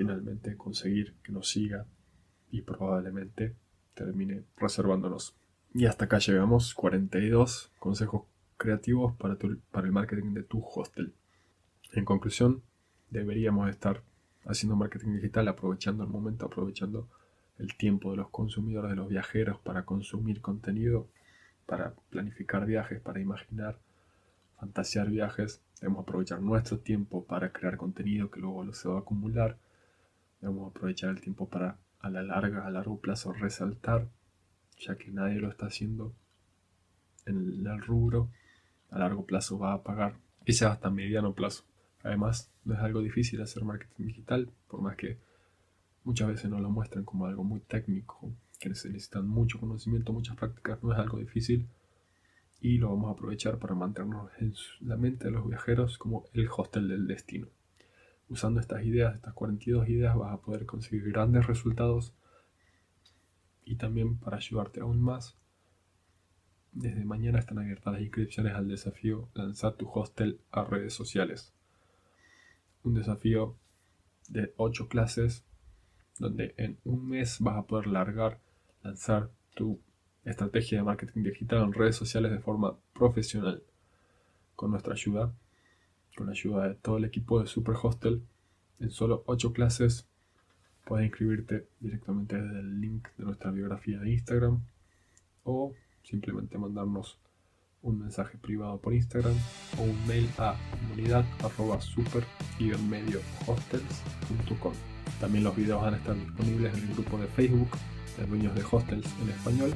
finalmente 0.00 0.56
conseguir 0.56 1.12
que 1.22 1.30
nos 1.30 1.50
siga 1.50 1.84
y 2.50 2.62
probablemente 2.62 3.54
termine 3.92 4.44
reservándonos. 4.56 5.36
Y 5.74 5.84
hasta 5.84 6.06
acá 6.06 6.18
llegamos, 6.20 6.72
42 6.72 7.70
consejos 7.78 8.22
creativos 8.56 9.14
para, 9.16 9.36
para 9.70 9.86
el 9.86 9.92
marketing 9.92 10.32
de 10.32 10.42
tu 10.42 10.64
hostel. 10.64 11.12
En 11.92 12.06
conclusión, 12.06 12.62
deberíamos 13.10 13.68
estar 13.68 14.02
haciendo 14.46 14.74
marketing 14.74 15.16
digital 15.16 15.48
aprovechando 15.48 16.02
el 16.02 16.08
momento, 16.08 16.46
aprovechando 16.46 17.06
el 17.58 17.76
tiempo 17.76 18.12
de 18.12 18.16
los 18.16 18.30
consumidores, 18.30 18.92
de 18.92 18.96
los 18.96 19.08
viajeros 19.10 19.58
para 19.58 19.84
consumir 19.84 20.40
contenido, 20.40 21.08
para 21.66 21.92
planificar 22.08 22.64
viajes, 22.64 23.02
para 23.02 23.20
imaginar, 23.20 23.78
fantasear 24.58 25.10
viajes. 25.10 25.60
Debemos 25.78 26.04
aprovechar 26.04 26.40
nuestro 26.40 26.78
tiempo 26.78 27.22
para 27.26 27.52
crear 27.52 27.76
contenido 27.76 28.30
que 28.30 28.40
luego 28.40 28.72
se 28.72 28.88
va 28.88 28.96
a 28.96 29.00
acumular 29.00 29.58
Debemos 30.40 30.70
aprovechar 30.70 31.10
el 31.10 31.20
tiempo 31.20 31.48
para 31.48 31.78
a 32.00 32.10
la 32.10 32.22
larga, 32.22 32.66
a 32.66 32.70
largo 32.70 32.98
plazo 32.98 33.32
resaltar, 33.32 34.08
ya 34.78 34.96
que 34.96 35.10
nadie 35.10 35.38
lo 35.38 35.50
está 35.50 35.66
haciendo 35.66 36.14
en 37.26 37.66
el 37.66 37.82
rubro, 37.82 38.30
a 38.90 38.98
largo 38.98 39.26
plazo 39.26 39.58
va 39.58 39.74
a 39.74 39.82
pagar, 39.82 40.16
quizás 40.44 40.72
hasta 40.72 40.90
mediano 40.90 41.34
plazo. 41.34 41.64
Además, 42.02 42.50
no 42.64 42.74
es 42.74 42.80
algo 42.80 43.00
difícil 43.00 43.42
hacer 43.42 43.64
marketing 43.64 44.06
digital, 44.06 44.50
por 44.68 44.80
más 44.80 44.96
que 44.96 45.18
muchas 46.04 46.28
veces 46.28 46.50
nos 46.50 46.62
lo 46.62 46.70
muestran 46.70 47.04
como 47.04 47.26
algo 47.26 47.44
muy 47.44 47.60
técnico, 47.60 48.32
que 48.58 48.74
se 48.74 48.88
necesitan 48.88 49.28
mucho 49.28 49.60
conocimiento, 49.60 50.12
muchas 50.12 50.36
prácticas, 50.36 50.82
no 50.82 50.92
es 50.92 50.98
algo 50.98 51.18
difícil 51.18 51.68
y 52.60 52.78
lo 52.78 52.90
vamos 52.90 53.08
a 53.08 53.12
aprovechar 53.12 53.58
para 53.58 53.74
mantenernos 53.74 54.30
en 54.38 54.54
la 54.80 54.96
mente 54.96 55.24
de 55.24 55.30
los 55.30 55.48
viajeros 55.48 55.98
como 55.98 56.26
el 56.34 56.48
hostel 56.54 56.88
del 56.88 57.06
destino. 57.06 57.48
Usando 58.30 58.60
estas 58.60 58.84
ideas, 58.84 59.16
estas 59.16 59.34
42 59.34 59.88
ideas, 59.88 60.16
vas 60.16 60.32
a 60.32 60.40
poder 60.40 60.64
conseguir 60.64 61.10
grandes 61.10 61.46
resultados 61.46 62.14
y 63.64 63.74
también 63.76 64.18
para 64.18 64.36
ayudarte 64.36 64.80
aún 64.80 65.00
más, 65.00 65.36
desde 66.72 67.04
mañana 67.04 67.40
están 67.40 67.58
abiertas 67.58 67.92
las 67.92 68.02
inscripciones 68.02 68.54
al 68.54 68.68
desafío 68.68 69.28
Lanzar 69.34 69.74
tu 69.74 69.90
hostel 69.90 70.40
a 70.52 70.64
redes 70.64 70.94
sociales. 70.94 71.52
Un 72.84 72.94
desafío 72.94 73.56
de 74.28 74.54
8 74.56 74.88
clases 74.88 75.44
donde 76.18 76.54
en 76.56 76.78
un 76.84 77.08
mes 77.08 77.38
vas 77.40 77.56
a 77.56 77.66
poder 77.66 77.88
largar, 77.88 78.40
lanzar 78.84 79.30
tu 79.56 79.80
estrategia 80.24 80.78
de 80.78 80.84
marketing 80.84 81.24
digital 81.24 81.64
en 81.64 81.72
redes 81.72 81.96
sociales 81.96 82.30
de 82.30 82.38
forma 82.38 82.78
profesional. 82.92 83.64
Con 84.54 84.70
nuestra 84.70 84.92
ayuda, 84.92 85.32
con 86.20 86.26
la 86.26 86.32
ayuda 86.32 86.68
de 86.68 86.74
todo 86.74 86.98
el 86.98 87.06
equipo 87.06 87.40
de 87.40 87.46
Super 87.46 87.74
Hostel, 87.82 88.22
en 88.78 88.90
solo 88.90 89.22
8 89.24 89.54
clases 89.54 90.06
puedes 90.84 91.06
inscribirte 91.06 91.66
directamente 91.80 92.38
desde 92.38 92.60
el 92.60 92.78
link 92.78 93.08
de 93.16 93.24
nuestra 93.24 93.50
biografía 93.50 93.98
de 93.98 94.10
Instagram 94.10 94.60
o 95.44 95.72
simplemente 96.02 96.58
mandarnos 96.58 97.18
un 97.80 98.00
mensaje 98.00 98.36
privado 98.36 98.78
por 98.82 98.92
Instagram 98.92 99.32
o 99.78 99.82
un 99.82 100.06
mail 100.06 100.28
a 100.36 100.56
comunidad 100.70 101.24
super 101.80 102.22
También 105.20 105.44
los 105.44 105.56
videos 105.56 105.80
van 105.80 105.94
a 105.94 105.96
estar 105.96 106.14
disponibles 106.14 106.76
en 106.76 106.82
el 106.86 106.94
grupo 106.96 107.16
de 107.16 107.28
Facebook 107.28 107.70
de 108.18 108.26
dueños 108.26 108.54
de 108.54 108.62
hostels 108.70 109.08
en 109.22 109.30
español, 109.30 109.72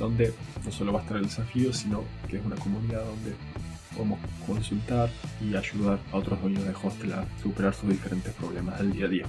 donde 0.00 0.34
no 0.64 0.72
solo 0.72 0.92
va 0.92 0.98
a 0.98 1.02
estar 1.02 1.16
el 1.16 1.26
desafío, 1.26 1.72
sino 1.72 2.02
que 2.28 2.38
es 2.38 2.44
una 2.44 2.56
comunidad 2.56 3.04
donde 3.04 3.36
podemos 3.94 4.18
consultar 4.46 5.10
y 5.40 5.54
ayudar 5.54 5.98
a 6.12 6.16
otros 6.16 6.40
dueños 6.40 6.64
de 6.64 6.74
hostel 6.82 7.12
a 7.12 7.24
superar 7.42 7.74
sus 7.74 7.88
diferentes 7.88 8.32
problemas 8.34 8.78
del 8.78 8.92
día 8.92 9.06
a 9.06 9.08
día. 9.08 9.26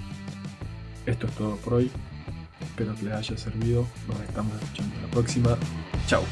Esto 1.05 1.27
es 1.27 1.33
todo 1.33 1.55
por 1.57 1.75
hoy. 1.75 1.91
Espero 2.61 2.95
que 2.95 3.05
les 3.05 3.13
haya 3.13 3.37
servido. 3.37 3.87
Nos 4.07 4.19
estamos 4.21 4.53
escuchando 4.61 4.95
la 5.01 5.07
próxima. 5.07 5.57
Chao. 6.07 6.23